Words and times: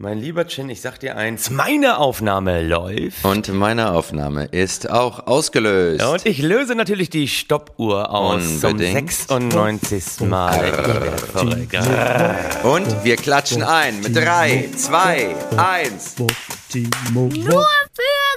Mein 0.00 0.20
lieber 0.20 0.46
Chin, 0.46 0.70
ich 0.70 0.80
sag 0.80 1.00
dir 1.00 1.16
eins, 1.16 1.50
meine 1.50 1.98
Aufnahme 1.98 2.62
läuft. 2.62 3.24
Und 3.24 3.52
meine 3.52 3.90
Aufnahme 3.90 4.44
ist 4.44 4.88
auch 4.88 5.26
ausgelöst. 5.26 6.04
Und 6.04 6.24
ich 6.24 6.40
löse 6.40 6.76
natürlich 6.76 7.10
die 7.10 7.26
Stoppuhr 7.26 8.08
aus 8.14 8.62
Unbedingt. 8.62 9.12
zum 9.12 9.50
96. 9.50 10.20
Mal. 10.20 10.72
Und 12.62 13.04
wir 13.04 13.16
klatschen 13.16 13.64
ein 13.64 14.00
mit 14.00 14.14
3, 14.14 14.68
2, 14.76 15.34
1. 15.56 16.14
Nur 16.18 17.30
für 17.32 17.34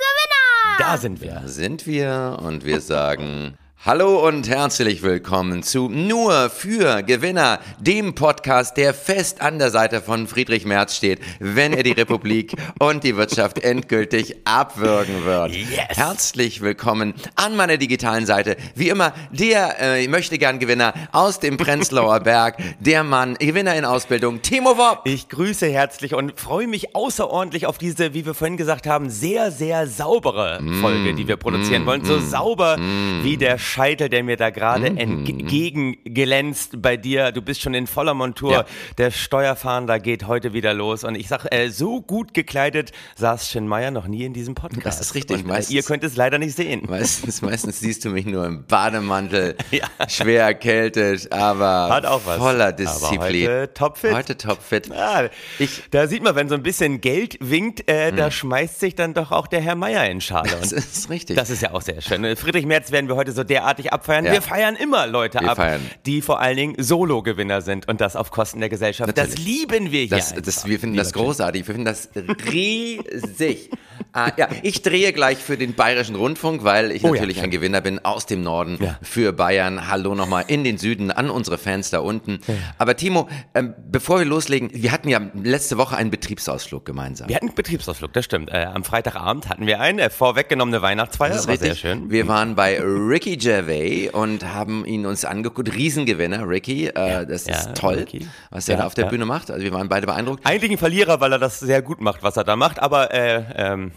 Gewinner! 0.02 0.78
Da 0.80 0.98
sind 0.98 1.21
wir. 1.21 1.41
Da 1.43 1.48
sind 1.48 1.86
wir 1.86 2.39
und 2.41 2.66
wir 2.66 2.82
sagen 2.82 3.55
Hallo 3.84 4.27
und 4.27 4.48
herzlich 4.48 5.02
willkommen 5.02 5.63
zu 5.63 5.89
Nur 5.89 6.52
für 6.52 7.02
Gewinner, 7.02 7.59
dem 7.80 8.13
Podcast, 8.13 8.77
der 8.77 8.93
fest 8.93 9.41
an 9.41 9.57
der 9.57 9.71
Seite 9.71 10.02
von 10.02 10.27
Friedrich 10.27 10.66
Merz 10.66 10.95
steht, 10.95 11.20
wenn 11.39 11.73
er 11.73 11.81
die 11.81 11.94
Republik 11.94 12.54
und 12.80 13.04
die 13.04 13.17
Wirtschaft 13.17 13.57
endgültig 13.57 14.35
abwürgen 14.45 15.26
wird. 15.26 15.55
Yes. 15.55 15.98
Herzlich 15.98 16.62
willkommen 16.62 17.16
an 17.34 17.55
meiner 17.55 17.77
digitalen 17.77 18.27
Seite. 18.27 18.55
Wie 18.76 18.90
immer, 18.90 19.13
der 19.31 19.80
äh, 19.80 20.07
möchte 20.07 20.38
gern 20.38 20.59
Gewinner 20.59 20.93
aus 21.12 21.40
dem 21.40 21.57
Prenzlauer 21.57 22.20
Berg, 22.23 22.57
der 22.79 23.04
Mann, 23.04 23.34
Gewinner 23.40 23.73
in 23.73 23.85
Ausbildung, 23.85 24.43
Timo 24.43 24.77
Wopp. 24.77 25.07
Ich 25.07 25.27
grüße 25.27 25.66
herzlich 25.66 26.13
und 26.13 26.40
freue 26.40 26.68
mich 26.68 26.95
außerordentlich 26.95 27.66
auf 27.66 27.79
diese, 27.79 28.13
wie 28.13 28.27
wir 28.27 28.35
vorhin 28.35 28.57
gesagt 28.57 28.85
haben, 28.85 29.09
sehr, 29.09 29.49
sehr 29.49 29.88
saubere 29.88 30.62
Folge, 30.82 31.16
die 31.16 31.27
wir 31.27 31.38
produzieren 31.38 31.88
wollen. 31.88 32.05
So 32.05 32.20
sauber 32.20 32.77
wie 32.77 33.38
der 33.38 33.57
Scheitel, 33.71 34.09
der 34.09 34.23
mir 34.23 34.35
da 34.35 34.49
gerade 34.49 34.88
entgegenglänzt 34.88 36.81
bei 36.81 36.98
dir. 36.98 37.31
Du 37.31 37.41
bist 37.41 37.62
schon 37.62 37.73
in 37.73 37.88
voller 37.88 38.13
Montur. 38.13 38.52
Ja. 38.52 38.66
Der 38.98 39.12
Steuerfahnder 39.12 39.99
geht 39.99 40.27
heute 40.27 40.52
wieder 40.53 40.73
los. 40.73 41.03
Und 41.05 41.16
ich 41.16 41.27
sag, 41.29 41.45
äh, 41.53 41.70
so 41.70 42.02
gut 42.02 42.34
gekleidet 42.34 42.91
saß 43.15 43.49
Shin 43.49 43.67
Meier 43.67 43.91
noch 43.91 44.07
nie 44.07 44.26
in 44.26 44.34
diesem 44.34 44.55
Podcast. 44.55 44.85
Das 44.85 44.99
ist 45.02 45.15
richtig. 45.15 45.37
Und, 45.40 45.46
äh, 45.46 45.48
Meistens- 45.48 45.73
ihr 45.76 45.84
könnt 45.84 46.04
es 46.04 46.15
leider 46.18 46.37
nicht 46.37 46.55
sehen. 46.55 46.84
Meistens, 46.90 47.41
meistens 47.41 47.79
siehst 47.79 48.04
du 48.04 48.09
mich 48.09 48.26
nur 48.26 48.46
im 48.46 48.65
Bademantel, 48.65 49.55
Ja. 49.71 49.87
schwer 50.09 50.43
erkältet, 50.43 51.31
aber 51.31 51.90
Hat 51.90 52.05
auch 52.05 52.21
was. 52.26 52.37
voller 52.37 52.74
Disziplin. 52.74 53.20
Aber 53.20 53.26
heute 53.27 53.74
topfit. 53.74 54.13
Heute 54.13 54.37
topfit. 54.37 54.91
Ah, 54.91 55.29
Ich- 55.59 55.84
da 55.91 56.07
sieht 56.07 56.24
man, 56.24 56.35
wenn 56.35 56.49
so 56.49 56.55
ein 56.55 56.63
bisschen 56.63 56.99
Geld 57.01 57.37
winkt, 57.40 57.90
äh, 57.90 58.12
da 58.12 58.31
schmeißt 58.31 58.79
sich 58.79 58.96
dann 58.96 59.13
doch 59.13 59.31
auch 59.31 59.48
der 59.48 59.62
Herr 59.62 59.76
Meier 59.76 60.05
in 60.09 60.20
Schale. 60.20 60.49
Das 60.59 60.74
Und 60.74 60.79
ist 60.79 61.09
richtig. 61.09 61.37
das 61.37 61.49
ist 61.49 61.62
ja 61.62 61.71
auch 61.74 61.81
sehr 61.81 62.01
schön. 62.01 62.35
Friedrich 62.35 62.65
Merz 62.65 62.91
werden 62.91 63.07
wir 63.07 63.15
heute 63.15 63.31
so 63.31 63.43
derartig 63.62 63.93
abfeiern. 63.93 64.25
Ja. 64.25 64.34
Wir 64.34 64.41
feiern 64.41 64.75
immer 64.75 65.07
Leute 65.07 65.40
Wir 65.40 65.50
ab, 65.51 65.57
feiern. 65.57 65.81
die 66.06 66.22
vor 66.22 66.40
allen 66.40 66.57
Dingen 66.57 66.75
Solo-Gewinner 66.78 67.62
sind 67.62 67.88
und 67.88 68.01
das 68.01 68.16
auf 68.16 68.31
Kosten 68.31 68.59
der 68.59 68.69
Gesellschaft. 68.69 69.16
Das 69.18 69.29
Natürlich. 69.29 69.45
lieben 69.45 69.91
wir 69.91 70.01
hier. 70.01 70.09
das, 70.09 70.34
das, 70.34 70.66
wir 70.66 70.79
finden 70.79 70.94
lieber 70.95 71.03
das 71.03 71.13
großartig. 71.13 71.68
Wir 71.68 71.75
finden 71.75 71.85
das 71.85 72.09
riesig. 72.51 73.69
Ah, 74.13 74.31
ja, 74.38 74.47
ich 74.63 74.81
drehe 74.81 75.13
gleich 75.13 75.38
für 75.38 75.57
den 75.57 75.73
Bayerischen 75.75 76.16
Rundfunk, 76.16 76.63
weil 76.63 76.91
ich 76.91 77.03
Oh 77.03 77.07
ja, 77.07 77.13
natürlich 77.22 77.38
ein 77.38 77.44
stimmt. 77.44 77.53
Gewinner 77.53 77.81
bin 77.81 78.03
aus 78.03 78.25
dem 78.25 78.41
Norden 78.41 78.78
Ja. 78.81 78.97
für 79.01 79.34
Bayern. 79.34 79.88
Hallo 79.90 80.16
nochmal 80.16 80.45
in 80.47 80.63
den 80.63 80.78
Süden 80.78 81.12
an 81.12 81.29
unsere 81.29 81.57
Fans 81.57 81.90
da 81.90 82.00
unten. 82.00 82.40
Aber 82.78 82.95
Timo, 82.95 83.28
ähm, 83.56 83.73
bevor 83.90 84.19
wir 84.19 84.25
loslegen, 84.25 84.69
wir 84.73 84.91
hatten 84.91 85.09
ja 85.09 85.19
letzte 85.34 85.78
Woche 85.78 85.95
einen 85.95 86.12
Betriebsausflug 86.12 86.85
gemeinsam. 86.85 87.29
Wir 87.29 87.35
hatten 87.35 87.47
einen 87.47 87.56
Betriebsausflug, 87.56 88.13
das 88.13 88.25
stimmt. 88.25 88.50
Äh, 88.51 88.66
am 88.66 88.84
Freitagabend 88.84 89.50
hatten 89.50 89.66
wir 89.66 89.79
einen, 89.79 90.00
äh, 90.00 90.09
vorweggenommene 90.09 90.81
Weihnachtsfeier. 90.81 91.29
Das 91.34 91.47
war 91.47 91.53
richtig. 91.53 91.69
sehr 91.81 91.96
schön. 91.96 92.12
Wir 92.12 92.28
waren 92.28 92.56
bei 92.56 92.79
Ricky 92.81 93.38
Gervais 93.38 94.09
und 94.12 94.46
haben 94.53 94.85
ihn 94.85 95.06
uns 95.06 95.25
angeguckt. 95.25 95.73
Riesengewinner, 95.73 96.47
Ricky. 96.47 96.88
Äh, 96.88 97.25
das 97.25 97.46
ja, 97.46 97.56
ist 97.56 97.75
toll, 97.75 97.96
Ricky. 97.96 98.28
was 98.50 98.68
er 98.68 98.75
Ja, 98.75 98.81
da 98.81 98.88
auf 98.88 98.94
der 98.94 99.06
ja. 99.06 99.09
Bühne 99.09 99.25
macht. 99.25 99.51
Also 99.51 99.63
wir 99.63 99.72
waren 99.73 99.90
beide 99.90 100.06
beeindruckt. 100.07 100.46
Eigentlich 100.46 100.72
ein 100.72 100.78
Verlierer, 100.78 101.19
weil 101.22 101.31
er 101.34 101.40
das 101.40 101.59
sehr 101.59 101.81
gut 101.81 102.01
macht, 102.01 102.23
was 102.23 102.38
er 102.38 102.44
da 102.44 102.56
macht, 102.56 102.79
aber 102.79 103.13
äh, 103.13 103.44
ähm, 103.56 103.91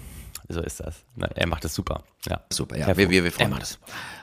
so 0.48 0.60
ist 0.60 0.80
das. 0.80 0.96
Er 1.34 1.46
macht 1.46 1.64
es 1.64 1.74
super. 1.74 2.04
Ja. 2.28 2.40
Super, 2.52 2.76
ja. 2.78 2.96
Wir, 2.96 3.10
wir, 3.10 3.24
wir 3.24 3.32
freuen 3.32 3.52
uns. 3.54 3.78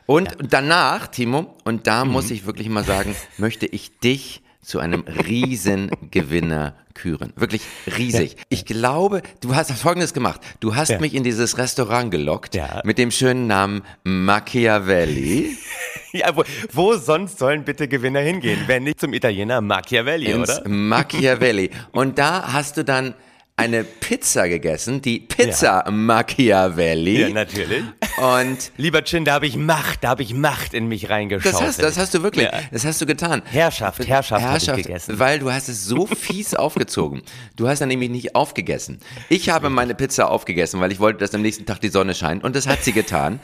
Und 0.05 0.29
danach, 0.49 1.07
Timo, 1.07 1.55
und 1.63 1.87
da 1.87 2.05
Mhm. 2.05 2.11
muss 2.11 2.31
ich 2.31 2.45
wirklich 2.45 2.69
mal 2.69 2.83
sagen, 2.83 3.15
möchte 3.37 3.65
ich 3.65 3.97
dich 3.99 4.41
zu 4.61 4.79
einem 4.79 5.01
Riesengewinner 5.07 6.75
küren. 6.93 7.33
Wirklich 7.35 7.61
riesig. 7.97 8.35
Ich 8.49 8.65
glaube, 8.65 9.21
du 9.39 9.55
hast 9.55 9.71
Folgendes 9.71 10.13
gemacht. 10.13 10.41
Du 10.59 10.75
hast 10.75 10.89
Ja. 10.89 10.99
mich 10.99 11.13
in 11.15 11.23
dieses 11.23 11.57
Restaurant 11.57 12.11
gelockt 12.11 12.53
Ja. 12.55 12.81
mit 12.83 12.97
dem 12.97 13.09
schönen 13.11 13.47
Namen 13.47 13.81
Machiavelli. 14.03 15.57
Ja, 16.13 16.35
wo, 16.35 16.43
wo 16.73 16.97
sonst 16.97 17.39
sollen 17.39 17.63
bitte 17.63 17.87
Gewinner 17.87 18.19
hingehen, 18.19 18.59
wenn 18.67 18.83
nicht 18.83 18.99
zum 18.99 19.13
Italiener 19.13 19.61
Machiavelli, 19.61 20.29
ins 20.29 20.59
oder? 20.59 20.67
Machiavelli. 20.67 21.69
Und 21.93 22.17
da 22.19 22.51
hast 22.51 22.75
du 22.75 22.83
dann 22.83 23.13
eine 23.61 23.83
Pizza 23.83 24.47
gegessen, 24.49 25.01
die 25.01 25.19
Pizza 25.19 25.83
Machiavelli. 25.89 27.21
Ja, 27.21 27.29
natürlich. 27.29 27.83
Und 28.17 28.71
Lieber 28.77 29.03
Chin, 29.03 29.25
da 29.25 29.33
habe 29.33 29.47
ich 29.47 29.55
Macht, 29.55 30.03
da 30.03 30.09
habe 30.09 30.23
ich 30.23 30.33
Macht 30.33 30.73
in 30.73 30.87
mich 30.87 31.09
reingeschaut. 31.09 31.53
das 31.53 31.61
hast, 31.61 31.81
das 31.81 31.97
hast 31.97 32.13
du 32.13 32.23
wirklich, 32.23 32.45
Ja. 32.45 32.59
das 32.71 32.85
hast 32.85 32.99
du 33.01 33.05
getan. 33.05 33.41
Herrschaft, 33.45 34.05
Herrschaft, 34.07 34.43
hab 34.43 34.57
ich 34.57 34.67
Herrschaft, 34.67 34.83
gegessen. 34.87 35.19
weil 35.19 35.39
du 35.39 35.51
hast 35.51 35.69
es 35.69 35.85
so 35.85 36.05
fies 36.05 36.53
aufgezogen. 36.55 37.21
Du 37.55 37.67
hast 37.67 37.79
dann 37.79 37.89
nämlich 37.89 38.09
nicht 38.09 38.35
aufgegessen. 38.35 38.99
Ich 39.29 39.49
habe 39.49 39.69
meine 39.69 39.95
Pizza 39.95 40.29
aufgegessen, 40.29 40.79
weil 40.81 40.91
ich 40.91 40.99
wollte, 40.99 41.19
dass 41.19 41.33
am 41.33 41.41
nächsten 41.41 41.65
Tag 41.65 41.81
die 41.81 41.89
Sonne 41.89 42.13
scheint 42.15 42.43
und 42.43 42.55
das 42.55 42.67
hat 42.67 42.83
sie 42.83 42.91
getan. 42.93 43.39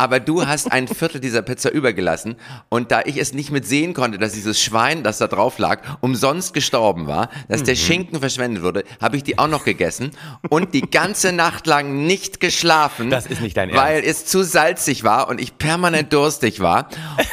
Aber 0.00 0.20
du 0.20 0.46
hast 0.46 0.70
ein 0.70 0.86
Viertel 0.86 1.20
dieser 1.20 1.42
Pizza 1.42 1.70
übergelassen 1.72 2.36
und 2.68 2.92
da 2.92 3.02
ich 3.04 3.16
es 3.16 3.32
nicht 3.32 3.50
mit 3.50 3.66
sehen 3.66 3.94
konnte, 3.94 4.16
dass 4.18 4.32
dieses 4.32 4.60
Schwein, 4.62 5.02
das 5.02 5.18
da 5.18 5.26
drauf 5.26 5.58
lag, 5.58 5.80
umsonst 6.00 6.54
gestorben 6.54 7.08
war, 7.08 7.30
dass 7.48 7.62
Mhm. 7.62 7.64
der 7.66 7.74
Schinken 7.74 8.20
verschwendet 8.20 8.62
wurde, 8.62 8.84
habe 9.00 9.16
ich 9.16 9.24
die 9.24 9.38
auch 9.40 9.48
noch 9.48 9.64
gegessen 9.64 10.12
und 10.50 10.72
die 10.72 10.82
ganze 10.82 11.32
Nacht 11.32 11.66
lang 11.66 12.06
nicht 12.06 12.38
geschlafen. 12.38 13.10
Das 13.10 13.26
ist 13.26 13.40
nicht 13.40 13.56
dein 13.56 13.74
Weil 13.74 14.04
es 14.04 14.24
zu 14.24 14.44
salzig 14.44 15.02
war 15.02 15.28
und 15.28 15.40
ich 15.40 15.58
permanent 15.58 16.12
durstig 16.12 16.60
war. 16.60 16.88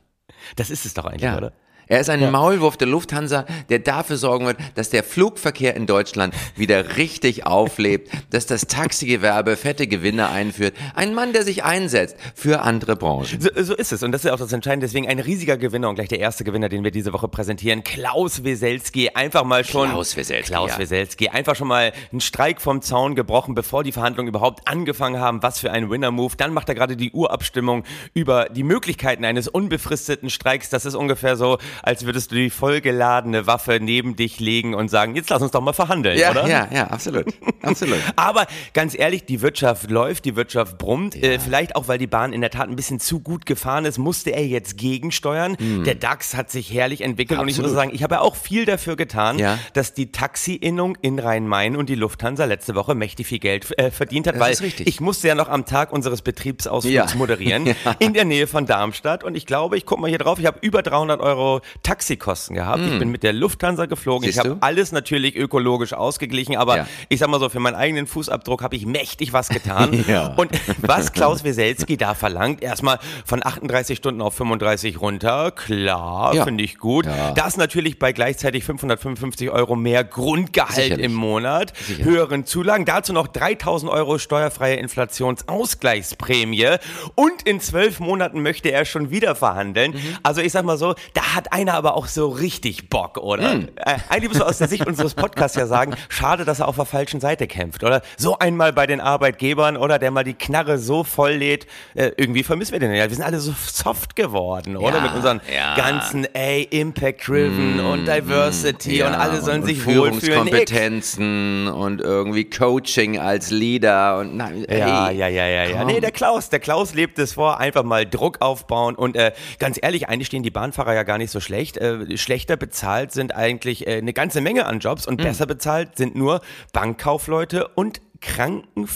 Das 0.56 0.70
ist 0.70 0.86
es 0.86 0.94
doch 0.94 1.06
eigentlich, 1.06 1.22
Ja. 1.22 1.38
oder? 1.38 1.54
Er 1.88 2.02
ist 2.02 2.10
ein 2.10 2.32
Maulwurf 2.32 2.76
der 2.78 2.88
Lufthansa, 2.88 3.46
der 3.70 3.80
dafür 3.80 4.18
sorgen 4.18 4.46
wird, 4.46 4.58
dass 4.76 4.90
der 4.90 5.04
Flugverkehr 5.04 5.76
in 5.76 5.86
Deutschland 5.86 6.34
wieder 6.56 6.98
richtig 6.98 7.46
auflebt, 7.46 8.12
dass 8.30 8.46
das 8.46 8.68
Taxigewerbe 8.68 9.56
fette 9.56 9.88
Gewinne 9.88 10.30
einführt. 10.30 10.74
Ein 10.96 11.14
Mann, 11.14 11.32
der 11.32 11.44
sich 11.44 11.64
einsetzt 11.64 12.18
für 12.36 12.62
andere 12.62 12.96
Branchen. 12.96 13.40
So, 13.40 13.50
so 13.64 13.76
ist 13.76 13.94
es. 13.94 14.04
Und 14.04 14.12
das 14.12 14.22
ist 14.22 14.28
ja 14.28 14.34
auch 14.34 14.40
das 14.40 14.52
Entscheidende. 14.52 14.86
Deswegen 14.86 15.08
ein 15.08 15.20
riesiger 15.20 15.58
Gewinner 15.58 15.90
und 15.90 15.96
gleich 15.96 16.10
der 16.10 16.20
erste 16.20 16.44
Gewinner, 16.44 16.70
den 16.70 16.84
wir 16.84 16.92
diese 16.92 17.14
Woche 17.14 17.28
präsentieren. 17.28 17.84
Klaus 17.84 18.44
Weselski. 18.44 19.10
Einfach 19.10 19.44
mal 19.46 19.64
schon. 19.64 19.90
Klaus 19.90 20.18
Weselski, 20.18 20.52
Klaus 20.52 20.72
ja. 20.72 20.80
Weselski. 20.80 21.30
Einfach 21.30 21.56
schon 21.56 21.68
mal 21.68 21.94
einen 22.12 22.22
Streik 22.22 22.62
vom 22.62 22.82
Zaun 22.82 23.16
gebrochen, 23.16 23.56
bevor 23.56 23.84
die 23.84 23.92
Verhandlungen 23.92 24.30
überhaupt 24.30 24.68
angefangen 24.68 25.22
haben. 25.22 25.42
Was 25.42 25.60
für 25.60 25.72
ein 25.72 25.90
Winner-Move. 25.90 26.36
Dann 26.36 26.54
macht 26.54 26.68
er 26.68 26.76
gerade 26.76 26.98
die 26.98 27.12
Urabstimmung 27.12 27.84
über 28.14 28.50
die 28.50 28.64
Möglichkeiten 28.64 29.24
eines 29.24 29.48
unbefristeten 29.48 30.30
Streiks. 30.30 30.70
Das 30.70 30.86
ist 30.86 30.96
ungefähr 30.96 31.38
so, 31.38 31.58
als 31.84 32.06
würdest 32.06 32.32
du 32.32 32.36
die 32.36 32.50
vollgeladene 32.50 33.48
Waffe 33.48 33.80
neben 33.82 34.16
dich 34.16 34.40
legen 34.40 34.74
und 34.74 34.90
sagen, 34.90 35.16
jetzt 35.16 35.30
lass 35.30 35.42
uns 35.42 35.52
doch 35.52 35.62
mal 35.62 35.74
verhandeln, 35.74 36.18
Ja, 36.18 36.32
oder? 36.32 36.48
ja, 36.48 36.68
ja, 36.72 36.88
absolut. 36.88 37.26
Absolut. 37.62 38.00
Aber 38.16 38.46
ganz 38.74 38.98
ehrlich, 38.98 39.26
die 39.26 39.42
Wirtschaft 39.42 39.90
läuft, 39.90 40.26
die 40.26 40.36
Wirtschaft 40.36 40.78
brummt. 40.78 41.16
Äh, 41.16 41.40
vielleicht 41.40 41.76
auch, 41.76 41.88
weil 41.88 41.98
die 41.98 42.08
Bahn 42.08 42.34
in 42.34 42.42
der 42.42 42.50
Tat 42.50 42.70
ein 42.70 42.76
bisschen 42.76 43.00
zu 43.00 43.20
gut 43.20 43.46
gefahren 43.46 43.86
ist, 43.86 43.98
musste 43.98 44.32
er 44.32 44.46
jetzt 44.46 44.78
gegensteuern. 44.78 45.58
Der 45.86 45.96
DAX 45.96 46.36
hat 46.36 46.50
sich 46.52 46.72
herrlich 46.74 47.02
entwickelt 47.02 47.40
und 47.40 47.48
ich 47.48 47.56
muss 47.58 47.58
Hm. 47.58 47.66
Absolut. 47.68 47.76
sagen, 47.84 47.92
ich 47.96 48.04
habe 48.04 48.16
ja 48.16 48.22
auch 48.22 48.36
viel 48.36 48.66
dafür 48.66 48.96
getan, 48.96 49.40
Ja. 49.40 49.58
dass 49.74 49.94
die 49.94 50.12
Taxi-Innung 50.12 50.98
in 51.02 51.20
Rhein-Main 51.20 51.76
und 51.76 51.90
die 51.90 51.96
Lufthansa 51.96 52.46
letzte 52.46 52.76
Woche 52.76 52.96
mächtig 52.96 53.28
viel 53.28 53.40
Geld 53.40 53.78
äh, 53.78 53.92
verdient 53.92 54.28
hat, 54.28 54.36
Das 54.36 54.62
weil 54.62 54.72
ich 54.86 55.02
musste 55.02 55.28
ja 55.28 55.36
noch 55.36 55.50
am 55.50 55.66
Tag 55.66 55.92
unseres 55.92 56.22
Betriebsausflugs 56.22 56.94
Ja. 57.14 57.18
moderieren 57.18 57.66
Ja. 57.86 57.96
in 58.00 58.14
der 58.14 58.26
Nähe 58.26 58.48
von 58.48 58.66
Darmstadt 58.66 59.24
und 59.24 59.36
ich 59.36 59.46
glaube, 59.46 59.78
ich 59.78 59.86
gucke 59.86 60.02
mal 60.02 60.08
hier 60.10 60.18
drauf, 60.20 60.40
ich 60.40 60.46
habe 60.46 60.60
über 60.62 60.82
300 60.82 61.20
Euro 61.20 61.62
Taxikosten 61.84 62.56
gehabt. 62.56 62.82
Ich 62.86 63.00
bin 63.00 63.10
mit 63.10 63.24
der 63.24 63.34
Lufthansa 63.34 63.86
geflogen. 63.86 64.26
Hm. 64.28 64.32
Siehst 64.34 64.46
ich 64.46 64.50
habe 64.52 64.62
alles 64.62 64.92
natürlich 64.92 65.36
ökologisch 65.36 65.94
ausgeglichen, 65.94 66.56
aber 66.58 66.78
Ja. 66.78 66.88
ich 67.10 67.20
sag 67.20 67.30
mal 67.30 67.40
so, 67.40 67.50
für 67.50 67.60
meinen 67.60 67.76
eigenen 67.76 68.08
Fußabdruck 68.08 68.62
habe 68.64 68.76
ich 68.76 68.86
mächtig 68.86 69.34
was 69.34 69.50
getan. 69.50 69.94
Ja. 70.08 70.34
Und 70.38 70.52
was 70.82 71.12
Klaus 71.12 71.44
Weselski 71.44 71.98
da 71.98 72.14
verlangt, 72.14 72.64
erstmal 72.64 73.00
von 73.26 73.46
38 73.46 73.98
Stunden 73.98 74.22
auf 74.22 74.34
35 74.36 75.02
runter, 75.02 75.52
klar, 75.52 76.34
Ja. 76.34 76.44
finde 76.46 76.64
ich 76.64 76.78
gut. 76.78 77.06
Das 77.36 77.58
natürlich 77.58 78.00
bei 78.00 78.14
gleichzeitig 78.14 78.64
555 78.64 79.50
Euro 79.50 79.76
mehr 79.76 80.04
Grundgehalt 80.04 80.76
Sicherlich. 80.76 81.06
im 81.06 81.14
Monat, 81.14 81.74
Sicher. 81.78 82.04
höheren 82.06 82.46
Zulagen, 82.46 82.86
dazu 82.86 83.14
noch 83.14 83.28
3000 83.28 83.92
Euro 83.92 84.18
steuerfreie 84.18 84.76
Inflationsausgleichsprämie 84.76 86.76
und 87.16 87.44
in 87.44 87.60
zwölf 87.60 88.00
Monaten 88.00 88.42
möchte 88.42 88.70
er 88.72 88.86
schon 88.86 89.12
wieder 89.12 89.36
verhandeln. 89.36 89.92
Mhm. 89.92 90.18
Also 90.24 90.42
ich 90.42 90.52
sag 90.52 90.66
mal 90.66 90.78
so, 90.78 90.96
da 91.14 91.36
hat 91.36 91.52
einer 91.58 91.74
aber 91.74 91.96
auch 91.96 92.06
so 92.08 92.28
richtig 92.30 92.90
Bock, 92.90 93.18
oder? 93.18 93.56
Mhm. 93.56 93.70
Äh, 93.78 93.96
eigentlich 94.10 94.30
muss 94.30 94.40
man 94.40 94.48
aus 94.48 94.60
der 94.60 94.68
Sicht 94.68 94.86
unseres 94.86 95.16
Podcasts 95.16 95.58
ja 95.58 95.66
sagen, 95.66 95.96
schade, 96.08 96.46
dass 96.46 96.60
er 96.60 96.68
auf 96.68 96.76
der 96.76 96.86
falschen 96.86 97.20
Seite 97.20 97.48
kämpft, 97.48 97.84
oder? 97.84 98.02
So 98.16 98.38
einmal 98.38 98.74
bei 98.74 98.86
den 98.86 99.02
Arbeitgebern, 99.02 99.76
oder? 99.76 99.98
Der 99.98 100.12
mal 100.12 100.24
die 100.24 100.36
Knarre 100.36 100.78
so 100.78 101.04
voll 101.04 101.34
lädt. 101.34 101.66
Äh, 101.96 102.12
irgendwie 102.18 102.44
vermissen 102.44 102.74
wir 102.74 102.80
den 102.80 102.94
ja. 102.94 103.10
Wir 103.10 103.16
sind 103.16 103.26
alle 103.26 103.40
so 103.40 103.54
soft 103.66 104.16
geworden, 104.16 104.78
oder? 104.78 104.98
Ja, 104.98 105.02
Mit 105.02 105.14
unseren 105.16 105.42
ja. 105.54 105.76
ganzen, 105.76 106.26
ey, 106.36 106.64
Impact-Driven 106.64 107.80
und 107.80 108.08
Diversity 108.08 109.02
und 109.02 109.14
alle 109.14 109.42
sollen 109.42 109.62
und 109.62 109.68
sich 109.68 109.86
wohlfühlen. 109.86 110.12
Nix. 110.12 110.26
Führungskompetenzen 110.26 111.68
und 111.70 112.02
irgendwie 112.02 112.50
Coaching 112.50 113.18
als 113.20 113.50
Leader 113.50 114.20
und 114.20 114.38
na, 114.38 114.52
Ja, 114.70 115.10
ja, 115.10 115.28
ja, 115.28 115.48
ja, 115.48 115.64
ja. 115.66 115.78
komm. 115.80 115.88
Nee, 115.88 116.00
der 116.02 116.12
Klaus, 116.12 116.50
der 116.50 116.60
Klaus 116.60 116.94
lebt 116.94 117.18
es 117.20 117.34
vor, 117.34 117.60
einfach 117.60 117.84
mal 117.84 118.06
Druck 118.06 118.38
aufbauen 118.42 118.96
und 118.96 119.16
äh, 119.16 119.32
ganz 119.60 119.80
ehrlich, 119.82 120.08
eigentlich 120.10 120.28
stehen 120.28 120.44
die 120.44 120.52
Bahnfahrer 120.52 120.94
ja 120.94 121.04
gar 121.04 121.18
nicht 121.18 121.32
so 121.32 121.40
schlecht. 121.48 121.78
Äh, 121.78 122.18
schlechter 122.18 122.58
bezahlt 122.58 123.12
sind 123.12 123.34
eigentlich 123.36 123.88
äh, 123.88 123.98
eine 123.98 124.14
ganze 124.14 124.42
Menge 124.42 124.66
an 124.68 124.80
Jobs 124.80 125.08
und 125.08 125.18
besser 125.18 125.46
bezahlt 125.48 125.98
sind 125.98 126.16
nur 126.16 126.42
Bankkaufleute 126.74 127.68
und 127.70 128.02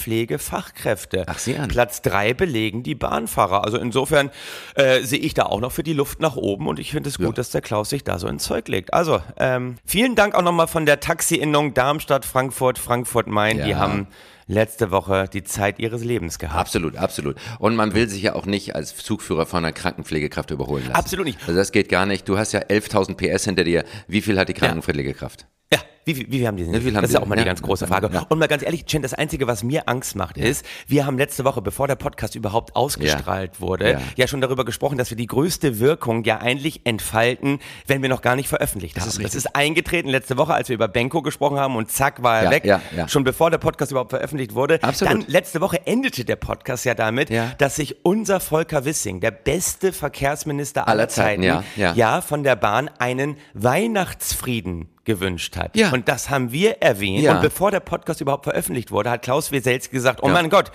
Krankenpflegefachkräfte. 0.01 1.25
Ach, 1.27 1.37
sieh 1.37 1.55
an. 1.57 1.67
Platz 1.69 2.01
drei 2.01 2.33
belegen 2.33 2.83
die 2.83 2.95
Bahnfahrer. 2.95 3.63
Also 3.63 3.77
insofern 3.77 4.31
äh, 4.75 5.01
sehe 5.01 5.19
ich 5.19 5.33
da 5.33 5.43
auch 5.43 5.59
noch 5.59 5.71
für 5.71 5.83
die 5.83 5.93
Luft 5.93 6.19
nach 6.21 6.35
oben 6.35 6.67
und 6.67 6.79
ich 6.79 6.91
finde 6.91 7.09
es 7.09 7.17
gut, 7.17 7.37
dass 7.37 7.51
der 7.51 7.61
Klaus 7.61 7.89
sich 7.89 8.03
da 8.03 8.19
so 8.19 8.27
ins 8.27 8.43
Zeug 8.43 8.67
legt. 8.67 8.93
Also 8.93 9.21
ähm, 9.37 9.77
vielen 9.85 10.15
Dank 10.15 10.35
auch 10.35 10.41
nochmal 10.41 10.67
von 10.67 10.85
der 10.85 10.99
Taxi-Innung 10.99 11.73
Darmstadt, 11.73 12.25
Frankfurt, 12.25 12.79
Frankfurt-Main. 12.79 13.61
Die 13.63 13.69
Ja. 13.71 13.77
haben 13.77 14.07
letzte 14.51 14.91
Woche 14.91 15.25
die 15.31 15.43
Zeit 15.43 15.79
ihres 15.79 16.03
Lebens 16.03 16.37
gehabt. 16.37 16.59
Absolut, 16.59 16.95
absolut. 16.97 17.37
Und 17.57 17.75
man 17.75 17.95
will 17.95 18.07
sich 18.07 18.21
ja 18.21 18.35
auch 18.35 18.45
nicht 18.45 18.75
als 18.75 18.95
Zugführer 18.97 19.45
von 19.45 19.63
einer 19.63 19.73
Krankenpflegekraft 19.73 20.51
überholen 20.51 20.83
lassen. 20.83 20.95
Absolut 20.95 21.25
nicht. 21.25 21.39
Also 21.41 21.55
das 21.55 21.71
geht 21.71 21.89
gar 21.89 22.05
nicht. 22.05 22.27
Du 22.27 22.37
hast 22.37 22.51
ja 22.51 22.59
11.000 22.59 23.15
PS 23.15 23.45
hinter 23.45 23.63
dir. 23.63 23.85
Wie 24.07 24.21
viel 24.21 24.37
hat 24.37 24.49
die 24.49 24.53
Krankenpflegekraft? 24.53 25.47
Ja, 25.73 25.79
wie, 26.05 26.15
wie 26.31 26.37
viel 26.39 26.47
haben 26.47 26.57
die 26.57 26.63
denn? 26.65 26.73
Wie 26.73 26.87
haben 26.87 26.95
das 26.95 27.05
ist 27.09 27.13
ja 27.13 27.21
auch 27.21 27.25
mal 27.27 27.35
die 27.35 27.41
Ja. 27.41 27.45
ganz 27.45 27.61
große 27.61 27.87
Frage. 27.87 28.09
Ja. 28.11 28.25
Und 28.29 28.39
mal 28.39 28.47
ganz 28.47 28.63
ehrlich, 28.63 28.85
Chen, 28.85 29.01
das 29.01 29.13
Einzige, 29.13 29.47
was 29.47 29.63
mir 29.63 29.87
Angst 29.87 30.15
macht, 30.15 30.37
ist, 30.37 30.65
wir 30.87 31.05
haben 31.05 31.17
letzte 31.17 31.43
Woche, 31.45 31.61
bevor 31.61 31.87
der 31.87 31.95
Podcast 31.95 32.35
überhaupt 32.35 32.75
ausgestrahlt 32.75 33.61
wurde, 33.61 33.91
Ja. 33.93 34.01
ja. 34.15 34.27
schon 34.27 34.41
darüber 34.41 34.65
gesprochen, 34.65 34.97
dass 34.97 35.09
wir 35.09 35.17
die 35.17 35.27
größte 35.27 35.79
Wirkung 35.79 36.23
ja 36.23 36.39
eigentlich 36.39 36.81
entfalten, 36.85 37.59
wenn 37.87 38.01
wir 38.01 38.09
noch 38.09 38.21
gar 38.21 38.35
nicht 38.35 38.49
veröffentlicht 38.49 38.99
haben. 38.99 39.07
ist 39.07 39.23
das 39.23 39.35
ist 39.35 39.55
eingetreten 39.55 40.09
letzte 40.09 40.37
Woche, 40.37 40.53
als 40.53 40.69
wir 40.69 40.73
über 40.75 40.87
Benko 40.87 41.21
gesprochen 41.21 41.57
haben 41.59 41.75
und 41.75 41.91
zack 41.91 42.23
war 42.23 42.37
er 42.39 42.43
Ja, 42.45 42.51
weg. 42.51 42.65
ja, 42.65 42.81
ja. 42.95 43.07
Schon 43.07 43.23
bevor 43.23 43.51
der 43.51 43.57
Podcast 43.59 43.91
überhaupt 43.91 44.11
veröffentlicht 44.11 44.55
wurde. 44.55 44.81
Absolut. 44.83 45.13
Dann 45.13 45.23
letzte 45.27 45.61
Woche 45.61 45.85
endete 45.85 46.25
der 46.25 46.35
Podcast 46.35 46.85
ja 46.85 46.93
damit, 46.95 47.29
Ja. 47.29 47.51
dass 47.57 47.75
sich 47.75 48.03
unser 48.05 48.39
Volker 48.39 48.85
Wissing, 48.85 49.19
der 49.19 49.31
beste 49.31 49.93
Verkehrsminister 49.93 50.87
aller, 50.87 50.91
Aller 51.01 51.09
Zeiten, 51.09 51.43
ja, 51.43 51.63
ja. 51.75 51.93
ja, 51.93 52.21
von 52.21 52.43
der 52.43 52.55
Bahn 52.55 52.89
einen 52.99 53.37
Weihnachtsfrieden 53.53 54.89
gewünscht 55.03 55.57
hat. 55.57 55.75
Ja. 55.75 55.90
Und 55.91 56.07
das 56.07 56.29
haben 56.29 56.51
wir 56.51 56.81
erwähnt. 56.81 57.21
Ja. 57.23 57.35
Und 57.35 57.41
bevor 57.41 57.71
der 57.71 57.79
Podcast 57.79 58.21
überhaupt 58.21 58.43
veröffentlicht 58.45 58.91
wurde, 58.91 59.09
hat 59.11 59.21
Klaus 59.21 59.51
Weselski 59.51 59.93
gesagt, 59.95 60.21
oh 60.23 60.27
Ja. 60.27 60.33
mein 60.33 60.49
Gott, 60.49 60.71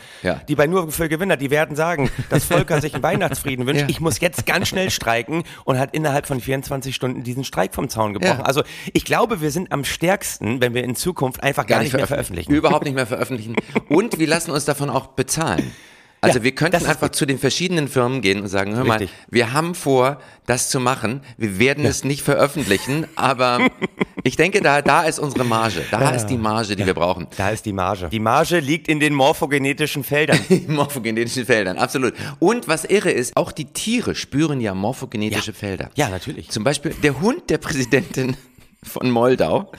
die 0.49 0.55
bei 0.55 0.67
Nur 0.67 0.91
für 0.91 1.09
Gewinner, 1.09 1.37
die 1.37 1.51
werden 1.51 1.77
sagen, 1.77 2.11
dass 2.31 2.45
Volker 2.45 2.81
sich 2.81 2.95
einen 2.95 3.03
Weihnachtsfrieden 3.03 3.67
wünscht. 3.67 3.85
Ich 3.89 4.01
muss 4.01 4.21
jetzt 4.21 4.47
ganz 4.47 4.69
schnell 4.69 4.91
streiken 4.91 5.45
und 5.65 5.79
hat 5.79 5.95
innerhalb 5.95 6.27
von 6.27 6.41
24 6.41 6.95
Stunden 6.95 7.23
diesen 7.23 7.45
Streik 7.45 7.75
vom 7.75 7.89
Zaun 7.89 8.13
gebrochen. 8.13 8.43
Also 8.43 8.63
ich 8.93 9.05
glaube, 9.05 9.41
wir 9.41 9.51
sind 9.51 9.73
am 9.73 9.85
stärksten, 9.85 10.61
wenn 10.61 10.75
wir 10.75 10.85
in 10.85 10.95
Zukunft 10.97 11.43
einfach 11.43 11.67
gar, 11.67 11.83
nicht 11.83 11.93
mehr 11.93 12.07
veröffentlichen. 12.07 12.53
Überhaupt 12.53 12.85
nicht 12.85 12.95
mehr 12.95 13.07
veröffentlichen. 13.07 13.57
Und 13.89 14.19
wir 14.19 14.27
lassen 14.27 14.51
uns 14.51 14.65
davon 14.65 14.91
auch 14.91 15.09
bezahlen. 15.09 15.73
Also 16.23 16.39
Ja, 16.39 16.45
wir 16.45 16.53
könnten 16.55 16.85
einfach 16.87 17.11
zu 17.11 17.27
den 17.27 17.39
verschiedenen 17.39 17.89
Firmen 17.89 18.21
gehen 18.23 18.41
und 18.41 18.49
sagen, 18.49 18.75
hör 18.75 18.85
mal, 18.85 18.99
Richtig. 18.99 19.17
wir 19.29 19.53
haben 19.53 19.75
vor, 19.75 20.19
das 20.47 20.71
zu 20.71 20.81
machen. 20.81 21.21
Wir 21.37 21.59
werden 21.59 21.85
es 21.85 22.05
nicht 22.05 22.23
veröffentlichen, 22.23 23.07
aber 23.17 23.69
ich 24.25 24.37
denke, 24.37 24.61
da, 24.63 24.81
da 24.83 25.03
ist 25.03 25.19
unsere 25.19 25.45
Marge. 25.45 25.85
Da 25.91 26.11
ist 26.11 26.27
die 26.27 26.39
Marge, 26.39 26.75
die 26.75 26.87
wir 26.87 26.95
brauchen. 26.95 27.27
Da 27.37 27.51
ist 27.51 27.67
die 27.67 27.73
Marge. 27.73 28.09
Die 28.11 28.19
Marge 28.19 28.61
liegt 28.61 28.89
in 28.89 28.99
den 28.99 29.13
morphogenetischen 29.15 30.05
Feldern. 30.05 30.41
Morphogenetischen 30.69 31.45
Feldern, 31.45 31.77
absolut. 31.79 32.15
Und 32.39 32.67
was 32.67 32.85
irre 32.85 33.11
ist, 33.11 33.37
auch 33.37 33.53
die 33.53 33.67
Tiere 33.67 34.15
spüren 34.15 34.61
ja 34.61 34.75
morphogenetische 34.75 35.53
Ja. 35.53 35.57
Felder. 35.57 35.91
Ja, 35.97 36.09
natürlich. 36.09 36.49
Zum 36.49 36.65
Beispiel 36.65 36.93
der 37.03 37.21
Hund 37.21 37.51
der 37.51 37.59
Präsidentin 37.59 38.37
von 38.83 39.11
Moldau. 39.11 39.73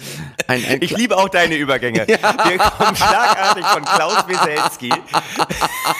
Ein, 0.47 0.65
ein 0.65 0.81
Ich 0.81 0.91
liebe 0.97 1.15
auch 1.17 1.29
deine 1.29 1.55
Übergänge. 1.55 2.05
Wir 2.07 2.17
kommen 2.17 2.95
schlagartig 2.95 3.65
von 3.65 3.83
Klaus 3.85 4.27
Wieselski 4.27 4.91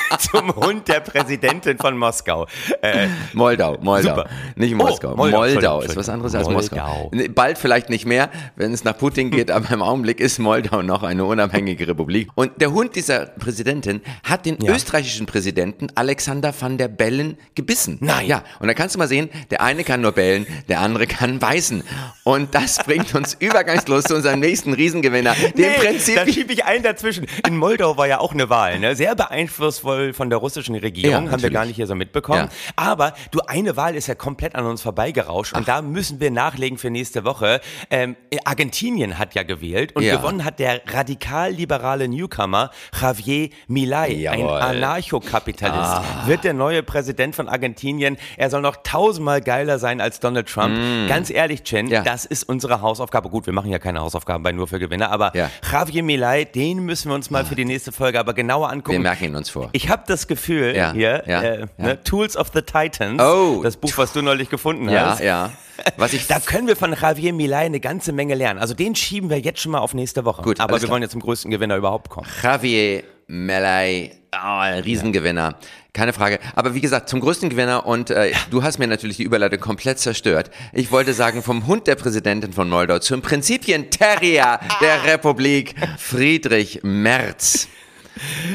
zum 0.19 0.55
Hund 0.55 0.87
der 0.87 0.99
Präsidentin 1.01 1.77
von 1.77 1.97
Moskau. 1.97 2.47
Äh, 2.81 3.07
Moldau, 3.33 3.77
Moldau. 3.81 4.15
Super. 4.15 4.29
Nicht 4.55 4.73
Oh, 4.73 4.77
Moskau. 4.77 5.15
Moldau, 5.15 5.37
Moldau, 5.39 5.43
Entschuldigung, 5.45 5.81
ist 5.83 5.95
was 5.97 6.09
anderes 6.09 6.35
als 6.35 6.45
Moldau. 6.47 6.59
Moskau. 6.61 7.11
Bald 7.33 7.57
vielleicht 7.57 7.89
nicht 7.89 8.05
mehr, 8.05 8.29
wenn 8.55 8.73
es 8.73 8.83
nach 8.83 8.97
Putin 8.97 9.31
geht, 9.31 9.49
aber 9.57 9.69
im 9.71 9.81
Augenblick 9.81 10.19
ist 10.19 10.39
Moldau 10.39 10.81
noch 10.81 11.03
eine 11.03 11.25
unabhängige 11.25 11.87
Republik. 11.87 12.29
Und 12.35 12.61
der 12.61 12.71
Hund 12.71 12.95
dieser 12.95 13.25
Präsidentin 13.27 14.01
hat 14.23 14.45
den 14.45 14.57
Ja. 14.61 14.73
österreichischen 14.73 15.25
Präsidenten 15.25 15.87
Alexander 15.95 16.53
van 16.59 16.77
der 16.77 16.87
Bellen 16.87 17.37
gebissen. 17.55 17.97
Nein. 18.01 18.27
Ja, 18.27 18.43
und 18.59 18.67
da 18.67 18.73
kannst 18.73 18.95
du 18.95 18.99
mal 18.99 19.07
sehen, 19.07 19.29
der 19.51 19.61
eine 19.61 19.83
kann 19.83 20.01
nur 20.01 20.11
bellen, 20.11 20.45
der 20.69 20.79
andere 20.81 21.07
kann 21.07 21.39
beißen. 21.39 21.83
Und 22.23 22.53
das 22.55 22.77
bringt 22.83 23.13
uns 23.15 23.33
übergangslos 23.39 24.03
zu 24.05 24.15
unserem 24.15 24.39
nächsten 24.39 24.73
Riesengewinner, 24.73 25.33
dem 25.33 25.51
nee, 25.55 25.69
Prinzip. 25.79 26.15
da 26.15 26.27
schiebe 26.27 26.53
ich 26.53 26.65
einen 26.65 26.83
dazwischen. 26.83 27.25
In 27.47 27.57
Moldau 27.57 27.97
war 27.97 28.07
ja 28.07 28.19
auch 28.19 28.33
eine 28.33 28.49
Wahl, 28.49 28.79
ne? 28.79 28.95
sehr 28.95 29.15
beeinflussvoll 29.15 29.96
von 30.13 30.29
der 30.29 30.39
russischen 30.39 30.75
Regierung, 30.75 31.25
Ja, 31.25 31.31
haben 31.31 31.41
wir 31.41 31.49
gar 31.49 31.65
nicht 31.65 31.75
hier 31.75 31.87
so 31.87 31.95
mitbekommen. 31.95 32.49
Ja. 32.49 32.73
Aber 32.75 33.13
du, 33.31 33.39
eine 33.47 33.75
Wahl 33.77 33.95
ist 33.95 34.07
ja 34.07 34.15
komplett 34.15 34.55
an 34.55 34.65
uns 34.65 34.81
vorbeigerauscht 34.81 35.55
und 35.55 35.67
da 35.67 35.81
müssen 35.81 36.19
wir 36.19 36.31
nachlegen 36.31 36.77
für 36.77 36.89
nächste 36.89 37.23
Woche. 37.23 37.61
Ähm, 37.89 38.15
Argentinien 38.45 39.17
hat 39.17 39.33
ja 39.35 39.43
gewählt 39.43 39.95
und 39.95 40.03
Ja. 40.03 40.15
gewonnen 40.17 40.43
hat 40.45 40.59
der 40.59 40.81
radikal-liberale 40.87 42.07
Newcomer 42.07 42.71
Javier 42.99 43.49
Milei, 43.67 44.11
Jawohl. 44.13 44.49
ein 44.61 44.77
Anarchokapitalist, 44.77 46.27
wird 46.27 46.43
der 46.43 46.53
neue 46.53 46.83
Präsident 46.83 47.35
von 47.35 47.47
Argentinien. 47.49 48.17
Er 48.37 48.49
soll 48.49 48.61
noch 48.61 48.77
tausendmal 48.83 49.41
geiler 49.41 49.79
sein 49.79 50.01
als 50.01 50.19
Donald 50.19 50.47
Trump. 50.47 50.75
Ganz 51.07 51.29
ehrlich, 51.29 51.63
Chen, 51.63 51.89
das 51.89 52.25
ist 52.25 52.43
unsere 52.47 52.81
Hausaufgabe. 52.81 53.29
Gut, 53.29 53.45
wir 53.45 53.53
machen 53.53 53.71
ja 53.71 53.79
keine 53.79 53.99
Hausaufgaben 54.01 54.43
bei 54.43 54.51
Nur 54.51 54.67
für 54.67 54.79
Gewinner, 54.79 55.11
aber 55.11 55.35
Ja. 55.35 55.49
Javier 55.71 56.03
Milei, 56.03 56.45
den 56.45 56.79
müssen 56.79 57.09
wir 57.09 57.15
uns 57.15 57.29
mal 57.29 57.45
für 57.45 57.55
die 57.55 57.65
nächste 57.65 57.91
Folge 57.91 58.19
aber 58.19 58.33
genauer 58.33 58.69
angucken. 58.69 58.93
Wir 58.97 58.99
merken 58.99 59.25
ihn 59.25 59.35
uns 59.35 59.49
vor. 59.49 59.69
Ich 59.73 59.86
habe 59.89 60.03
das 60.07 60.27
Gefühl, 60.27 60.75
Ja, 60.75 60.91
hier, 60.93 61.23
ja, 61.27 61.41
äh, 61.41 61.59
ja. 61.61 61.65
Ne, 61.77 62.03
Tools 62.03 62.35
of 62.37 62.51
the 62.53 62.61
Titans, 62.61 63.21
Oh. 63.21 63.61
das 63.63 63.77
Buch, 63.77 63.91
was 63.97 64.13
du 64.13 64.21
neulich 64.21 64.49
gefunden 64.49 64.89
hast, 64.91 65.21
ja. 65.21 65.51
Was 65.97 66.13
ich 66.13 66.27
Da 66.27 66.39
können 66.39 66.67
wir 66.67 66.75
von 66.75 66.93
Javier 66.99 67.33
Milei 67.33 67.65
eine 67.65 67.79
ganze 67.79 68.11
Menge 68.11 68.35
lernen. 68.35 68.59
Also 68.59 68.73
den 68.73 68.95
schieben 68.95 69.29
wir 69.29 69.39
jetzt 69.39 69.59
schon 69.61 69.71
mal 69.73 69.79
auf 69.79 69.93
nächste 69.93 70.25
Woche. 70.25 70.41
Gut, 70.41 70.59
Aber 70.59 70.73
wir 70.73 70.79
klar. 70.79 70.91
wollen 70.91 71.03
jetzt 71.03 71.11
zum 71.11 71.21
größten 71.21 71.51
Gewinner 71.51 71.75
überhaupt 71.77 72.09
kommen. 72.09 72.27
Javier 72.41 73.03
Melay, 73.27 74.11
oh, 74.33 74.37
ein 74.59 74.83
Riesengewinner. 74.83 75.55
Keine 75.93 76.13
Frage. 76.13 76.39
Aber 76.55 76.73
wie 76.75 76.81
gesagt, 76.81 77.09
zum 77.09 77.19
größten 77.19 77.49
Gewinner 77.49 77.85
und 77.85 78.09
äh, 78.09 78.31
du 78.51 78.63
hast 78.63 78.77
mir 78.77 78.87
natürlich 78.87 79.17
die 79.17 79.23
Überleitung 79.23 79.59
komplett 79.59 79.99
zerstört. 79.99 80.49
Ich 80.71 80.91
wollte 80.91 81.13
sagen, 81.13 81.41
vom 81.43 81.67
Hund 81.67 81.87
der 81.87 81.95
Präsidentin 81.95 82.53
von 82.53 82.69
Moldau 82.69 82.99
zum 82.99 83.21
Prinzipien-Terrier 83.21 84.59
der 84.81 85.03
Republik, 85.11 85.75
Friedrich 85.97 86.81
Merz. 86.83 87.67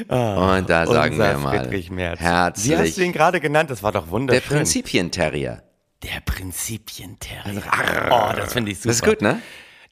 Und 0.08 0.70
da 0.70 0.86
sagen 0.86 1.18
wir 1.18 1.38
mal 1.38 1.68
Merz. 1.90 2.20
Wie 2.20 2.24
herzlich 2.24 2.78
hast 2.78 2.96
du 2.96 3.02
ihn 3.02 3.12
gerade 3.12 3.40
genannt? 3.40 3.70
Das 3.70 3.82
war 3.82 3.92
doch 3.92 4.04
der 4.04 4.10
wunderschön. 4.12 4.58
Prinzipien-Terrier. 4.58 5.62
Der 6.02 6.20
Prinzipienterrier. 6.24 7.62
Oh, 8.10 8.32
das 8.36 8.52
finde 8.52 8.72
ich 8.72 8.78
super. 8.78 8.88
Das 8.88 8.96
ist 8.96 9.04
gut, 9.04 9.22
ne? 9.22 9.40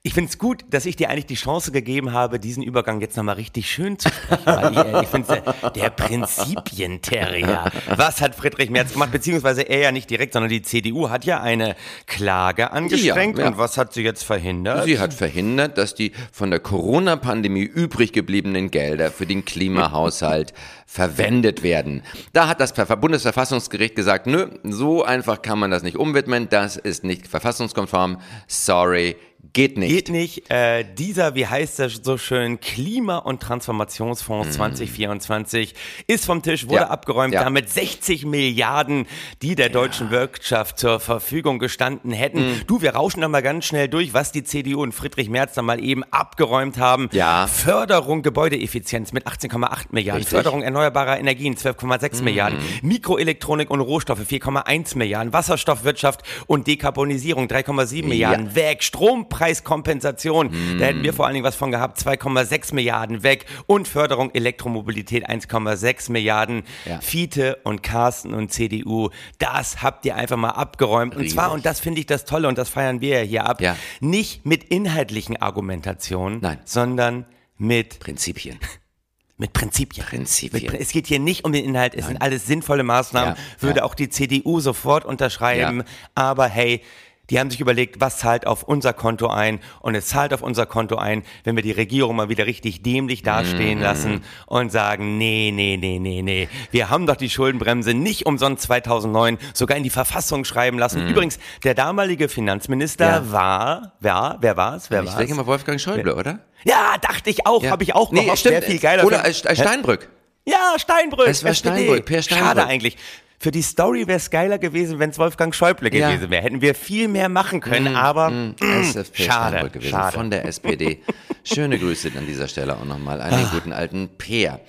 Ich 0.02 0.14
finde 0.14 0.30
es 0.30 0.38
gut, 0.38 0.64
dass 0.70 0.86
ich 0.86 0.96
dir 0.96 1.10
eigentlich 1.10 1.26
die 1.26 1.34
Chance 1.34 1.72
gegeben 1.72 2.14
habe, 2.14 2.40
diesen 2.40 2.62
Übergang 2.62 3.02
jetzt 3.02 3.18
nochmal 3.18 3.34
richtig 3.34 3.70
schön 3.70 3.98
zu 3.98 4.08
sprechen. 4.08 4.46
Weil 4.46 4.72
ich, 4.72 4.78
äh, 4.78 5.02
ich 5.02 5.08
finde, 5.08 5.42
der 5.74 5.90
Prinzipienterrier. 5.90 7.70
Was 7.96 8.22
hat 8.22 8.34
Friedrich 8.34 8.70
Merz 8.70 8.92
gemacht? 8.94 9.12
Beziehungsweise 9.12 9.60
er 9.60 9.78
ja 9.80 9.92
nicht 9.92 10.08
direkt, 10.08 10.32
sondern 10.32 10.48
die 10.48 10.62
CDU 10.62 11.10
hat 11.10 11.26
ja 11.26 11.42
eine 11.42 11.76
Klage 12.06 12.70
angestrengt. 12.70 13.36
Ja, 13.36 13.44
ja. 13.44 13.50
Und 13.50 13.58
was 13.58 13.76
hat 13.76 13.92
sie 13.92 14.02
jetzt 14.02 14.22
verhindert? 14.22 14.84
Sie 14.84 14.98
hat 14.98 15.12
verhindert, 15.12 15.76
dass 15.76 15.94
die 15.94 16.12
von 16.32 16.50
der 16.50 16.60
Corona-Pandemie 16.60 17.60
übrig 17.64 18.14
gebliebenen 18.14 18.70
Gelder 18.70 19.10
für 19.10 19.26
den 19.26 19.44
Klimahaushalt 19.44 20.54
verwendet 20.86 21.62
werden. 21.62 22.02
Da 22.32 22.48
hat 22.48 22.58
das 22.60 22.72
Ver- 22.72 22.86
Bundesverfassungsgericht 22.96 23.96
gesagt, 23.96 24.26
nö, 24.26 24.46
so 24.64 25.04
einfach 25.04 25.42
kann 25.42 25.58
man 25.58 25.70
das 25.70 25.82
nicht 25.82 25.96
umwidmen, 25.98 26.48
das 26.48 26.76
ist 26.76 27.04
nicht 27.04 27.28
verfassungskonform, 27.28 28.18
sorry, 28.48 29.16
geht 29.52 29.78
nicht. 29.78 29.90
Geht 29.90 30.08
nicht. 30.10 30.50
Äh, 30.50 30.84
dieser, 30.94 31.34
wie 31.34 31.46
heißt 31.46 31.78
das 31.78 32.00
so 32.02 32.18
schön, 32.18 32.60
Klima- 32.60 33.18
und 33.18 33.40
Transformationsfonds 33.40 34.52
2024 34.52 35.74
ist 36.06 36.24
vom 36.24 36.42
Tisch, 36.42 36.68
wurde. 36.68 36.76
Ja, 36.76 36.88
abgeräumt, 36.88 37.34
ja. 37.34 37.44
damit 37.44 37.68
60 37.68 38.26
Milliarden, 38.26 39.06
die 39.42 39.54
der 39.54 39.68
deutschen 39.68 40.10
Wirtschaft 40.10 40.78
zur 40.78 41.00
Verfügung 41.00 41.58
gestanden 41.58 42.12
hätten. 42.12 42.40
Mhm. 42.40 42.62
Du, 42.66 42.82
wir 42.82 42.94
rauschen 42.94 43.20
da 43.20 43.28
mal 43.28 43.42
ganz 43.42 43.64
schnell 43.64 43.88
durch, 43.88 44.14
was 44.14 44.32
die 44.32 44.44
CDU 44.44 44.82
und 44.82 44.92
Friedrich 44.92 45.28
Merz 45.28 45.54
da 45.54 45.62
mal 45.62 45.82
eben 45.82 46.04
abgeräumt 46.04 46.78
haben. 46.78 47.08
Ja. 47.12 47.46
Förderung 47.46 48.22
Gebäudeeffizienz 48.22 49.12
mit 49.12 49.26
18,8 49.26 49.86
Milliarden, 49.90 50.22
Richtig. 50.22 50.36
Förderung 50.36 50.62
erneuerbarer 50.62 51.18
Energien 51.18 51.56
12,6 51.56 52.22
Milliarden, 52.22 52.58
Mikroelektronik 52.82 53.70
und 53.70 53.80
Rohstoffe 53.80 54.20
4,1 54.20 54.96
Milliarden, 54.96 55.32
Wasserstoffwirtschaft 55.32 56.22
und 56.46 56.66
Dekarbonisierung 56.66 57.46
3,7 57.46 58.06
Milliarden 58.06 58.54
weg, 58.54 58.82
Strompreiskompensation, 59.30 60.50
da 60.78 60.86
hätten 60.86 61.02
wir 61.02 61.12
vor 61.12 61.26
allen 61.26 61.34
Dingen 61.34 61.44
was 61.44 61.54
von 61.56 61.70
gehabt, 61.70 61.98
2,6 61.98 62.74
Milliarden 62.74 63.22
weg 63.22 63.46
und 63.66 63.88
Förderung 63.88 64.30
Elektromobilität 64.34 65.28
1,6 65.28 66.10
Milliarden. 66.12 66.62
Ja. 66.84 67.00
Fiete 67.00 67.58
und 67.64 67.82
Carsten 67.82 68.34
und 68.34 68.52
CDU, 68.52 69.10
das 69.38 69.82
habt 69.82 70.04
ihr 70.04 70.16
einfach 70.16 70.36
mal 70.36 70.50
abgeräumt. 70.50 71.14
Und 71.16 71.28
zwar, 71.30 71.46
Riesig. 71.46 71.54
und 71.56 71.66
das 71.66 71.80
finde 71.80 72.00
ich 72.00 72.06
das 72.06 72.24
Tolle 72.24 72.48
und 72.48 72.58
das 72.58 72.68
feiern 72.68 73.00
wir 73.00 73.18
ja 73.20 73.24
hier 73.24 73.46
ab, 73.46 73.60
Ja. 73.60 73.76
nicht 74.00 74.44
mit 74.46 74.64
inhaltlichen 74.64 75.36
Argumentationen, 75.40 76.40
Nein. 76.40 76.58
sondern 76.64 77.24
mit 77.56 78.00
Prinzipien. 78.00 78.58
mit 79.36 79.52
Prinzipien. 79.52 80.04
Prinzipien. 80.06 80.72
Mit, 80.72 80.80
es 80.80 80.90
geht 80.90 81.06
hier 81.06 81.18
nicht 81.18 81.44
um 81.44 81.52
den 81.52 81.64
Inhalt, 81.64 81.94
es 81.94 82.06
sind 82.06 82.20
alles 82.20 82.46
sinnvolle 82.46 82.82
Maßnahmen, 82.82 83.34
Ja, 83.36 83.62
würde 83.62 83.78
ja. 83.80 83.84
auch 83.84 83.94
die 83.94 84.08
CDU 84.08 84.60
sofort 84.60 85.04
unterschreiben. 85.04 85.78
Ja. 85.80 85.84
Aber 86.14 86.46
hey, 86.46 86.82
die 87.30 87.38
haben 87.40 87.50
sich 87.50 87.60
überlegt, 87.60 88.00
was 88.00 88.18
zahlt 88.18 88.46
auf 88.46 88.62
unser 88.64 88.92
Konto 88.92 89.28
ein 89.28 89.60
und 89.80 89.94
es 89.94 90.08
zahlt 90.08 90.34
auf 90.34 90.42
unser 90.42 90.66
Konto 90.66 90.96
ein, 90.96 91.22
wenn 91.44 91.56
wir 91.56 91.62
die 91.62 91.72
Regierung 91.72 92.16
mal 92.16 92.28
wieder 92.28 92.46
richtig 92.46 92.82
dämlich 92.82 93.22
dastehen 93.22 93.78
Mhm. 93.78 93.84
lassen 93.84 94.24
und 94.46 94.70
sagen, 94.72 95.16
nee, 95.18 95.50
nee, 95.54 95.76
nee, 95.80 95.98
nee, 95.98 96.22
nee, 96.22 96.48
wir 96.70 96.90
haben 96.90 97.06
doch 97.06 97.16
die 97.16 97.30
Schuldenbremse 97.30 97.94
nicht 97.94 98.26
umsonst 98.26 98.64
2009 98.64 99.38
sogar 99.54 99.76
in 99.76 99.82
die 99.84 99.90
Verfassung 99.90 100.44
schreiben 100.44 100.78
lassen. 100.78 101.06
Übrigens, 101.08 101.38
der 101.64 101.74
damalige 101.74 102.28
Finanzminister. 102.28 103.06
Ja. 103.06 103.32
war, 103.32 103.92
wer, 104.00 104.36
wer 104.40 104.56
war's? 104.56 104.90
Wer 104.90 105.02
Ich 105.02 105.06
war's? 105.08 105.16
denke 105.18 105.34
mal 105.34 105.46
Wolfgang 105.46 105.80
Schäuble, 105.80 106.14
oder? 106.14 106.40
Ja, 106.64 106.96
dachte 107.00 107.30
ich 107.30 107.46
auch, 107.46 107.62
Ja. 107.62 107.70
habe 107.70 107.82
ich 107.84 107.94
auch 107.94 108.10
nee, 108.12 108.24
gehofft, 108.24 108.40
stimmt. 108.40 108.54
wäre 108.56 108.62
viel 108.66 108.78
geiler. 108.80 109.04
Oder 109.04 109.24
Steinbrück. 109.32 110.08
Ja, 110.46 110.74
Steinbrück. 110.78 111.28
Es 111.28 111.44
war 111.44 111.50
SPD. 111.52 111.76
Steinbrück, 111.76 112.04
Per 112.06 112.22
Steinbrück. 112.22 112.48
Schade 112.48 112.66
eigentlich. 112.66 112.96
Für 113.42 113.50
die 113.50 113.62
Story 113.62 114.06
wäre 114.06 114.18
es 114.18 114.28
geiler 114.28 114.58
gewesen, 114.58 114.98
wenn 114.98 115.08
es 115.10 115.18
Wolfgang 115.18 115.54
Schäuble 115.54 115.90
Ja. 115.94 116.10
gewesen 116.10 116.28
wäre. 116.28 116.42
Hätten 116.42 116.60
wir 116.60 116.74
viel 116.74 117.08
mehr 117.08 117.30
machen 117.30 117.62
können, 117.62 117.96
aber 117.96 118.28
mm, 118.28 118.54
SFP 118.82 119.22
schade, 119.22 119.70
gewesen 119.70 119.88
schade. 119.90 120.12
von 120.12 120.30
der 120.30 120.44
SPD. 120.44 120.98
Schöne 121.42 121.78
Grüße 121.78 122.12
an 122.18 122.26
dieser 122.26 122.48
Stelle 122.48 122.76
auch 122.76 122.84
nochmal 122.84 123.22
an 123.22 123.30
den 123.30 123.48
guten 123.50 123.72
alten 123.72 124.10
Peer. 124.18 124.60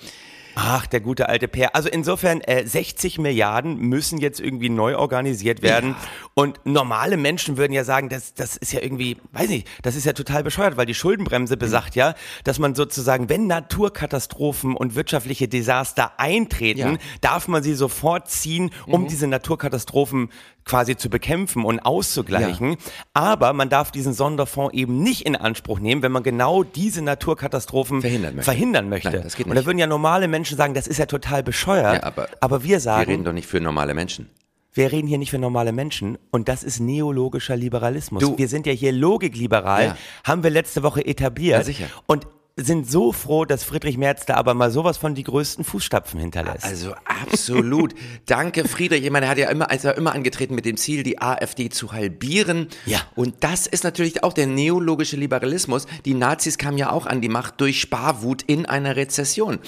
Ach, 0.54 0.86
der 0.86 1.00
gute 1.00 1.28
alte 1.28 1.48
Per. 1.48 1.74
Also 1.74 1.88
insofern, 1.88 2.40
äh, 2.42 2.66
60 2.66 3.18
Milliarden 3.18 3.78
müssen 3.78 4.18
jetzt 4.18 4.40
irgendwie 4.40 4.68
neu 4.68 4.96
organisiert 4.96 5.62
werden. 5.62 5.94
Und 6.34 6.60
normale 6.64 7.16
Menschen 7.16 7.56
würden 7.56 7.72
ja 7.72 7.84
sagen, 7.84 8.08
das, 8.08 8.34
das 8.34 8.56
ist 8.56 8.72
ja 8.72 8.80
irgendwie, 8.82 9.16
weiß 9.32 9.48
nicht, 9.48 9.68
das 9.82 9.96
ist 9.96 10.04
ja 10.04 10.12
total 10.12 10.42
bescheuert, 10.42 10.76
weil 10.76 10.86
die 10.86 10.94
Schuldenbremse 10.94 11.56
besagt 11.56 11.94
ja, 11.96 12.14
dass 12.44 12.58
man 12.58 12.74
sozusagen, 12.74 13.28
wenn 13.28 13.46
Naturkatastrophen 13.46 14.76
und 14.76 14.94
wirtschaftliche 14.94 15.48
Desaster 15.48 16.12
eintreten, 16.18 16.78
Ja. 16.80 16.94
darf 17.20 17.48
man 17.48 17.62
sie 17.62 17.74
sofort 17.74 18.28
ziehen, 18.30 18.70
um 18.86 19.08
diese 19.08 19.26
Naturkatastrophen 19.26 20.30
quasi 20.64 20.96
zu 20.96 21.08
bekämpfen 21.10 21.64
und 21.64 21.80
auszugleichen. 21.80 22.76
Aber 23.14 23.52
man 23.52 23.68
darf 23.68 23.90
diesen 23.90 24.12
Sonderfonds 24.12 24.74
eben 24.74 25.02
nicht 25.02 25.22
in 25.26 25.36
Anspruch 25.36 25.78
nehmen, 25.80 26.02
wenn 26.02 26.12
man 26.12 26.22
genau 26.22 26.62
diese 26.62 27.02
Naturkatastrophen 27.02 28.00
Verhindern 28.00 28.36
möchte. 28.36 28.44
verhindern 28.50 28.88
möchte. 28.88 29.10
Nein, 29.10 29.22
das 29.22 29.36
geht 29.36 29.46
und 29.46 29.50
da 29.54 29.60
nicht. 29.60 29.66
würden 29.66 29.78
ja 29.78 29.86
normale 29.86 30.28
Menschen 30.28 30.56
sagen, 30.56 30.74
das 30.74 30.86
ist 30.86 30.98
ja 30.98 31.06
total 31.06 31.42
bescheuert. 31.42 31.94
Ja, 31.94 32.02
aber 32.04 32.28
aber 32.40 32.62
wir 32.62 32.70
Wir 32.70 32.80
sagen, 32.80 33.10
reden 33.10 33.24
doch 33.24 33.32
nicht 33.32 33.46
für 33.46 33.60
normale 33.60 33.94
Menschen. 33.94 34.28
wir 34.74 34.90
reden 34.92 35.06
hier 35.08 35.18
nicht 35.18 35.30
für 35.30 35.38
normale 35.38 35.72
Menschen 35.72 36.16
und 36.30 36.48
das 36.48 36.62
ist 36.62 36.80
neologischer 36.80 37.56
Liberalismus. 37.56 38.22
Du- 38.22 38.38
wir 38.38 38.48
sind 38.48 38.66
ja 38.66 38.72
hier 38.72 38.92
logikliberal, 38.92 39.84
Ja. 39.84 39.96
haben 40.24 40.42
wir 40.42 40.50
letzte 40.50 40.82
Woche 40.82 41.04
etabliert. 41.04 41.58
Ja, 41.58 41.64
sicher. 41.64 41.86
Und 42.06 42.26
sind 42.56 42.90
so 42.90 43.12
froh, 43.12 43.46
dass 43.46 43.64
Friedrich 43.64 43.96
Merz 43.96 44.26
da 44.26 44.34
aber 44.34 44.52
mal 44.52 44.70
sowas 44.70 44.98
von 44.98 45.14
die 45.14 45.22
größten 45.24 45.64
Fußstapfen 45.64 46.20
hinterlässt. 46.20 46.64
Also 46.64 46.92
absolut. 47.04 47.94
Danke, 48.26 48.68
Friedrich. 48.68 49.04
Ich 49.04 49.10
meine, 49.10 49.26
er 49.26 49.30
hat 49.30 49.38
ja 49.38 49.48
immer, 49.48 49.72
ja 49.72 49.90
immer 49.92 50.12
angetreten 50.12 50.54
mit 50.54 50.66
dem 50.66 50.76
Ziel, 50.76 51.02
die 51.02 51.20
AfD 51.20 51.70
zu 51.70 51.92
halbieren. 51.92 52.68
Ja. 52.84 53.00
Und 53.14 53.36
das 53.40 53.66
ist 53.66 53.84
natürlich 53.84 54.22
auch 54.22 54.34
der 54.34 54.46
neologische 54.46 55.16
Liberalismus. 55.16 55.86
Die 56.04 56.12
Nazis 56.12 56.58
kamen 56.58 56.76
ja 56.76 56.90
auch 56.90 57.06
an 57.06 57.22
die 57.22 57.30
Macht 57.30 57.58
durch 57.60 57.80
Sparwut 57.80 58.42
in 58.42 58.66
einer 58.66 58.96
Rezession. 58.96 59.58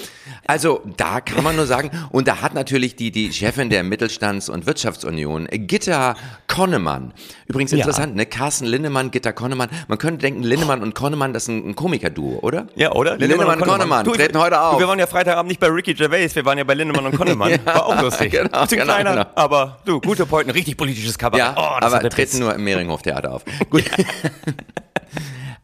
Also 0.46 0.82
da 0.98 1.22
kann 1.22 1.42
man 1.42 1.56
nur 1.56 1.66
sagen, 1.66 1.90
und 2.10 2.28
da 2.28 2.42
hat 2.42 2.52
natürlich 2.52 2.96
die, 2.96 3.10
die 3.10 3.32
Chefin 3.32 3.70
der 3.70 3.82
Mittelstands- 3.82 4.50
und 4.50 4.66
Wirtschaftsunion, 4.66 5.48
Gitta 5.50 6.16
Konnemann, 6.48 7.14
übrigens 7.46 7.70
Ja. 7.72 7.78
interessant, 7.78 8.14
ne? 8.14 8.26
Carsten 8.26 8.66
Linnemann, 8.66 9.10
Gitta 9.10 9.32
Konnemann. 9.32 9.70
Man 9.88 9.96
könnte 9.96 10.20
denken, 10.20 10.42
Linnemann 10.42 10.82
und 10.82 10.94
Konnemann, 10.94 11.32
das 11.32 11.44
ist 11.44 11.48
ein, 11.48 11.70
ein 11.70 11.74
Komikerduo, 11.76 12.40
oder? 12.42 12.66
Ja, 12.76 12.92
oder? 12.92 13.16
Lindemann 13.16 13.60
und 13.60 13.68
Konnemann 13.68 14.04
Du, 14.04 14.12
treten 14.12 14.38
heute 14.38 14.60
auf. 14.60 14.74
Du, 14.74 14.80
wir 14.80 14.88
waren 14.88 14.98
ja 14.98 15.06
Freitagabend 15.06 15.48
nicht 15.48 15.60
bei 15.60 15.68
Ricky 15.68 15.94
Gervais, 15.94 16.34
wir 16.34 16.44
waren 16.44 16.58
ja 16.58 16.64
bei 16.64 16.74
Lindemann 16.74 17.06
und 17.06 17.16
Konnemann. 17.16 17.58
War 17.64 17.86
auch 17.86 18.02
lustig. 18.02 18.32
genau, 18.32 18.62
Bisschen 18.62 18.78
genau, 18.78 18.94
kleiner, 18.94 19.10
genau. 19.12 19.26
aber 19.34 19.78
du, 19.84 20.00
gute 20.00 20.26
Pointen, 20.26 20.50
richtig 20.50 20.76
politisches 20.76 21.18
Kabarett. 21.18 21.46
Ja, 21.46 21.54
oh, 21.56 21.84
aber 21.84 22.08
treten 22.08 22.40
nur 22.40 22.54
im 22.54 22.64
Mehringhof-Theater 22.64 23.32
auf. 23.32 23.42
Gut. 23.70 23.84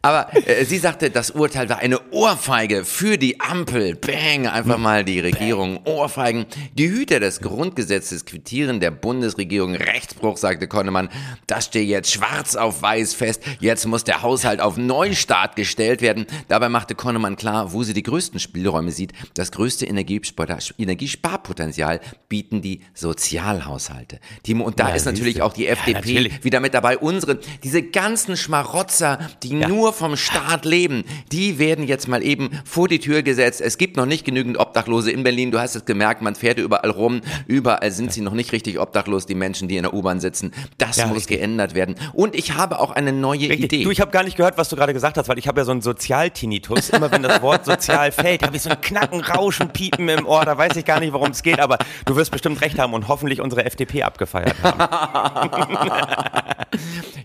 Aber 0.03 0.29
äh, 0.47 0.65
sie 0.65 0.79
sagte, 0.79 1.11
das 1.11 1.29
Urteil 1.31 1.69
war 1.69 1.77
eine 1.77 1.99
Ohrfeige 2.11 2.85
für 2.85 3.17
die 3.19 3.39
Ampel. 3.39 3.95
Bang, 3.95 4.47
einfach 4.47 4.79
mal 4.79 5.03
die 5.05 5.19
Regierung 5.19 5.79
ohrfeigen. 5.85 6.45
Die 6.73 6.89
Hüter 6.89 7.19
des 7.19 7.39
Grundgesetzes 7.39 8.25
quittieren 8.25 8.79
der 8.79 8.89
Bundesregierung 8.89 9.75
Rechtsbruch, 9.75 10.37
sagte 10.37 10.67
Konnemann. 10.67 11.09
Das 11.45 11.65
steht 11.65 11.87
jetzt 11.87 12.11
schwarz 12.11 12.55
auf 12.55 12.81
weiß 12.81 13.13
fest. 13.13 13.43
Jetzt 13.59 13.85
muss 13.85 14.03
der 14.03 14.23
Haushalt 14.23 14.59
auf 14.59 14.75
Neustart 14.77 15.55
gestellt 15.55 16.01
werden. 16.01 16.25
Dabei 16.47 16.69
machte 16.69 16.95
Konnemann 16.95 17.35
klar, 17.35 17.71
wo 17.73 17.83
sie 17.83 17.93
die 17.93 18.01
größten 18.03 18.39
Spielräume 18.39 18.91
sieht. 18.91 19.13
Das 19.35 19.51
größte 19.51 19.85
Energiespar- 19.85 20.73
Energiesparpotenzial 20.79 21.99
bieten 22.27 22.61
die 22.63 22.81
Sozialhaushalte. 22.95 24.19
Timo, 24.43 24.63
und 24.65 24.79
da 24.79 24.89
Ja, 24.89 24.95
ist 24.95 25.05
natürlich 25.05 25.41
auch 25.43 25.53
die 25.53 25.65
Ja, 25.65 25.71
FDP 25.73 25.93
natürlich. 25.93 26.43
wieder 26.43 26.59
mit 26.59 26.73
dabei. 26.73 26.97
Unsere, 26.97 27.39
diese 27.63 27.83
ganzen 27.83 28.35
Schmarotzer, 28.35 29.19
die 29.43 29.53
nur 29.53 29.90
nur 29.91 29.97
vom 29.97 30.15
Staat 30.15 30.63
leben, 30.65 31.03
die 31.31 31.59
werden 31.59 31.85
jetzt 31.85 32.07
mal 32.07 32.23
eben 32.23 32.49
vor 32.63 32.87
die 32.87 32.99
Tür 32.99 33.23
gesetzt. 33.23 33.59
Es 33.61 33.77
gibt 33.77 33.97
noch 33.97 34.05
nicht 34.05 34.23
genügend 34.25 34.57
Obdachlose 34.57 35.11
in 35.11 35.23
Berlin. 35.23 35.51
Du 35.51 35.59
hast 35.59 35.75
es 35.75 35.83
gemerkt, 35.85 36.21
man 36.21 36.35
fährt 36.35 36.59
überall 36.59 36.89
rum. 36.89 37.21
Überall 37.47 37.91
sind 37.91 38.13
sie 38.13 38.21
noch 38.21 38.33
nicht 38.33 38.51
richtig 38.53 38.79
obdachlos, 38.79 39.25
die 39.25 39.35
Menschen, 39.35 39.67
die 39.67 39.75
in 39.77 39.83
der 39.83 39.93
U-Bahn 39.93 40.19
sitzen. 40.21 40.53
Das 40.77 40.95
Ja, 40.97 41.07
muss 41.07 41.17
richtig. 41.17 41.39
geändert 41.39 41.75
werden. 41.75 41.95
Und 42.13 42.35
ich 42.35 42.53
habe 42.55 42.79
auch 42.79 42.91
eine 42.91 43.11
neue 43.11 43.49
Richtig. 43.49 43.63
Idee. 43.65 43.83
Du, 43.83 43.91
ich 43.91 43.99
habe 43.99 44.11
gar 44.11 44.23
nicht 44.23 44.37
gehört, 44.37 44.57
was 44.57 44.69
du 44.69 44.75
gerade 44.77 44.93
gesagt 44.93 45.17
hast, 45.17 45.27
weil 45.27 45.37
ich 45.37 45.47
habe 45.47 45.59
ja 45.59 45.65
so 45.65 45.71
einen 45.71 45.81
Sozialtinnitus. 45.81 46.89
Immer 46.91 47.11
wenn 47.11 47.23
das 47.23 47.41
Wort 47.41 47.65
sozial 47.65 48.11
fällt, 48.13 48.43
habe 48.43 48.55
ich 48.55 48.61
so 48.61 48.69
ein 48.69 48.79
Knacken, 48.79 49.19
Rauschen, 49.21 49.69
Piepen 49.69 50.07
im 50.07 50.25
Ohr. 50.25 50.45
Da 50.45 50.57
weiß 50.57 50.75
ich 50.77 50.85
gar 50.85 50.99
nicht, 51.01 51.11
worum 51.11 51.31
es 51.31 51.43
geht, 51.43 51.59
aber 51.59 51.77
du 52.05 52.15
wirst 52.15 52.31
bestimmt 52.31 52.61
recht 52.61 52.79
haben 52.79 52.93
und 52.93 53.07
hoffentlich 53.09 53.41
unsere 53.41 53.65
FDP 53.65 54.03
abgefeiert 54.03 54.55
haben. 54.63 56.31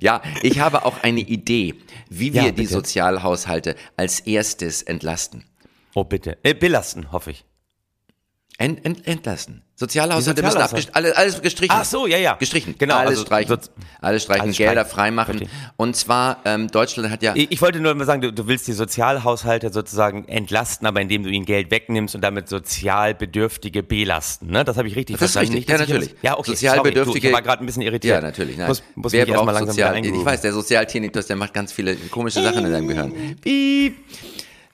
Ja, 0.00 0.20
ich 0.42 0.58
habe 0.60 0.84
auch 0.84 1.02
eine 1.02 1.20
Idee, 1.20 1.74
wie 2.10 2.34
wir 2.34 2.42
Ja, 2.42 2.50
die. 2.62 2.66
Sozialhaushalte 2.66 3.76
als 3.96 4.20
erstes 4.20 4.82
entlasten. 4.82 5.44
Oh, 5.94 6.04
bitte. 6.04 6.38
Äh, 6.42 6.54
belasten, 6.54 7.12
hoffe 7.12 7.30
ich. 7.30 7.44
Ent, 8.58 8.84
ent, 8.86 9.06
entlassen. 9.06 9.62
Sozialhaushalte 9.78 10.42
müssen 10.42 10.56
abgestrichen, 10.56 10.94
alles, 10.94 11.12
alles 11.14 11.42
gestrichen. 11.42 11.74
Ach 11.76 11.84
so, 11.84 12.06
ja, 12.06 12.16
ja. 12.16 12.34
Gestrichen. 12.36 12.74
Genau, 12.78 12.94
Alles 12.96 13.10
also 13.10 13.26
streichen. 13.26 13.58
Alles 14.00 14.22
streichen, 14.22 14.42
alles 14.44 14.56
Gelder 14.56 14.86
freimachen. 14.86 15.38
Richtig. 15.40 15.50
Und 15.76 15.94
zwar, 15.96 16.38
ähm, 16.46 16.68
Deutschland 16.70 17.10
hat 17.10 17.22
ja, 17.22 17.34
Ich 17.36 17.52
ich 17.52 17.60
wollte 17.60 17.80
nur 17.80 17.94
mal 17.94 18.06
sagen, 18.06 18.22
du, 18.22 18.32
du 18.32 18.46
willst 18.48 18.66
die 18.66 18.72
Sozialhaushalte 18.72 19.70
sozusagen 19.70 20.26
entlasten, 20.28 20.86
aber 20.86 21.02
indem 21.02 21.24
du 21.24 21.28
ihnen 21.28 21.44
Geld 21.44 21.70
wegnimmst 21.70 22.14
und 22.14 22.22
damit 22.22 22.48
Sozialbedürftige 22.48 23.82
belasten. 23.82 24.46
Ne? 24.46 24.64
Das 24.64 24.78
habe 24.78 24.88
ich 24.88 24.96
richtig 24.96 25.18
Das 25.18 25.28
ist 25.28 25.32
verstanden. 25.34 25.58
richtig, 25.58 25.68
Nicht, 25.68 25.78
ja 25.80 25.86
natürlich. 25.86 26.14
das- 26.14 26.22
Ja, 26.22 26.38
okay. 26.38 26.50
Sozialbedürftige- 26.52 27.04
Sorry, 27.04 27.20
du, 27.20 27.26
ich 27.28 27.32
war 27.34 27.42
gerade 27.42 27.62
ein 27.62 27.66
bisschen 27.66 27.82
irritiert. 27.82 28.14
ja 28.14 28.26
natürlich, 28.26 28.56
nein. 28.56 28.68
Muss, 28.68 28.82
muss 28.94 29.12
Wer 29.12 29.26
braucht 29.26 29.44
langsam 29.46 29.66
Sozial, 29.68 30.06
ich 30.06 30.24
weiß, 30.24 30.40
der 30.40 30.52
Sozialtinnitus, 30.54 31.26
der 31.26 31.36
macht 31.36 31.52
ganz 31.52 31.72
viele 31.72 31.96
komische 31.96 32.42
Sachen 32.42 32.64
in 32.64 32.72
deinem 32.72 32.88
Gehirn. 32.88 33.12
Piep. 33.42 33.96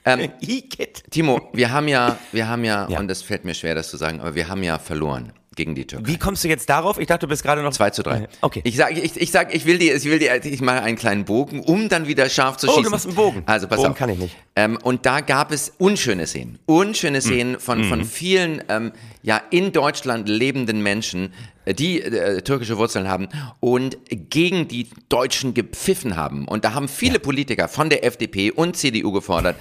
Ähm. 0.05 0.29
Timo, 1.11 1.49
wir 1.53 1.71
haben 1.71 1.87
ja, 1.87 2.17
wir 2.31 2.47
haben 2.47 2.63
ja, 2.63 2.87
Ja. 2.89 2.99
und 2.99 3.07
das 3.07 3.21
fällt 3.21 3.45
mir 3.45 3.53
schwer, 3.53 3.75
das 3.75 3.89
zu 3.89 3.97
sagen, 3.97 4.19
aber 4.19 4.35
wir 4.35 4.47
haben 4.47 4.63
ja 4.63 4.79
verloren 4.79 5.31
gegen 5.55 5.75
die 5.75 5.85
Türkei. 5.85 6.07
Wie 6.07 6.17
kommst 6.17 6.43
du 6.43 6.47
jetzt 6.47 6.67
darauf? 6.67 6.97
Ich 6.99 7.05
dachte, 7.05 7.27
du 7.27 7.27
bist 7.27 7.43
gerade 7.43 7.61
noch 7.61 7.71
2 7.73 7.91
zu 7.91 8.01
3. 8.01 8.27
Okay. 8.41 8.61
Ich 8.63 8.75
sag, 8.75 8.97
ich, 8.97 9.15
ich 9.21 9.29
sag, 9.31 9.53
ich 9.53 9.65
will 9.67 9.77
dir, 9.77 9.95
ich 9.95 10.03
will 10.05 10.17
dir, 10.17 10.43
ich 10.43 10.61
mache 10.61 10.81
einen 10.81 10.97
kleinen 10.97 11.25
Bogen, 11.25 11.59
um 11.59 11.89
dann 11.89 12.07
wieder 12.07 12.27
scharf 12.27 12.57
zu 12.57 12.67
Oh, 12.67 12.71
du 12.71 12.77
schießen. 12.77 12.91
machst 12.91 13.05
einen 13.05 13.15
Bogen. 13.15 13.43
Also 13.45 13.67
pass 13.67 13.77
Bogen 13.77 13.91
auf. 13.91 13.97
kann 13.97 14.09
ich 14.09 14.17
nicht. 14.17 14.35
Ähm, 14.55 14.79
und 14.81 15.05
da 15.05 15.21
gab 15.21 15.51
es 15.51 15.71
unschöne 15.77 16.25
Szenen, 16.25 16.57
unschöne 16.65 17.21
Szenen 17.21 17.59
von 17.59 17.81
Mhm. 17.81 17.89
von 17.89 18.03
vielen 18.03 18.63
ähm, 18.67 18.93
ja 19.21 19.39
in 19.51 19.71
Deutschland 19.71 20.27
lebenden 20.27 20.81
Menschen, 20.81 21.33
äh, 21.65 21.75
die 21.75 22.01
äh, 22.01 22.41
türkische 22.41 22.79
Wurzeln 22.79 23.07
haben 23.07 23.27
und 23.59 23.95
gegen 24.09 24.67
die 24.67 24.87
Deutschen 25.09 25.53
gepfiffen 25.53 26.15
haben. 26.15 26.47
Und 26.47 26.65
da 26.65 26.73
haben 26.73 26.87
viele 26.87 27.19
Politiker 27.19 27.67
von 27.67 27.91
der 27.91 28.03
FDP 28.03 28.49
und 28.49 28.75
CDU 28.75 29.11
gefordert. 29.11 29.55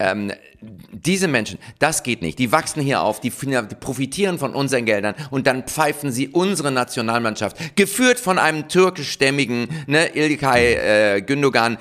Ähm, 0.00 0.32
diese 0.62 1.28
Menschen, 1.28 1.58
das 1.78 2.02
geht 2.02 2.22
nicht. 2.22 2.38
Die 2.38 2.52
wachsen 2.52 2.82
hier 2.82 3.02
auf, 3.02 3.20
die, 3.20 3.30
die 3.30 3.74
profitieren 3.74 4.38
von 4.38 4.54
unseren 4.54 4.84
Geldern 4.84 5.14
und 5.30 5.46
dann 5.46 5.64
pfeifen 5.64 6.12
sie 6.12 6.28
unsere 6.28 6.70
Nationalmannschaft, 6.70 7.76
geführt 7.76 8.20
von 8.20 8.38
einem 8.38 8.68
türkischstämmigen, 8.68 9.68
ne, 9.86 10.14
Ilkay 10.14 10.74
äh, 10.74 11.22
Gündogan, 11.22 11.78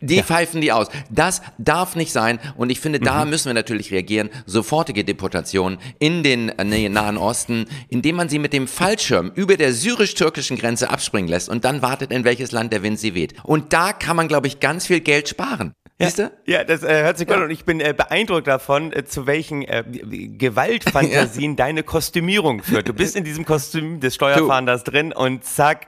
die 0.00 0.22
pfeifen 0.22 0.60
die 0.60 0.72
aus. 0.72 0.88
Das 1.10 1.42
darf 1.58 1.96
nicht 1.96 2.12
sein 2.12 2.38
und 2.56 2.70
ich 2.70 2.80
finde, 2.80 3.00
da 3.00 3.24
müssen 3.24 3.46
wir 3.46 3.54
natürlich 3.54 3.90
reagieren. 3.90 4.30
Sofortige 4.46 5.04
Deportation 5.04 5.78
in 5.98 6.22
den 6.22 6.50
äh, 6.50 6.88
Nahen 6.88 7.16
Osten, 7.16 7.66
indem 7.88 8.16
man 8.16 8.28
sie 8.28 8.38
mit 8.38 8.52
dem 8.52 8.68
Fallschirm 8.68 9.32
über 9.34 9.56
der 9.56 9.72
syrisch-türkischen 9.72 10.56
Grenze 10.56 10.90
abspringen 10.90 11.28
lässt 11.28 11.48
und 11.48 11.64
dann 11.64 11.82
wartet, 11.82 12.12
in 12.12 12.24
welches 12.24 12.52
Land 12.52 12.72
der 12.72 12.82
Wind 12.82 12.98
sie 12.98 13.14
weht. 13.14 13.34
Und 13.42 13.72
da 13.72 13.92
kann 13.92 14.16
man, 14.16 14.28
glaube 14.28 14.46
ich, 14.46 14.60
ganz 14.60 14.86
viel 14.86 15.00
Geld 15.00 15.28
sparen. 15.28 15.74
Siehst 16.00 16.18
du? 16.18 16.32
Ja, 16.46 16.64
das 16.64 16.82
äh, 16.82 17.02
hört 17.02 17.18
sich 17.18 17.26
gut 17.26 17.36
an 17.36 17.42
und 17.42 17.50
ich 17.50 17.64
bin 17.64 17.78
äh, 17.78 17.92
beeindruckt 17.94 18.19
davon, 18.26 18.92
äh, 18.92 19.04
zu 19.04 19.26
welchen 19.26 19.62
äh, 19.62 19.84
Gewaltfantasien 19.84 21.56
deine 21.56 21.82
Kostümierung 21.82 22.62
führt. 22.62 22.88
Du 22.88 22.92
bist 22.92 23.16
in 23.16 23.24
diesem 23.24 23.44
Kostüm 23.44 24.00
des 24.00 24.14
Steuerfahnders 24.14 24.84
drin 24.84 25.12
und 25.12 25.44
zack, 25.44 25.86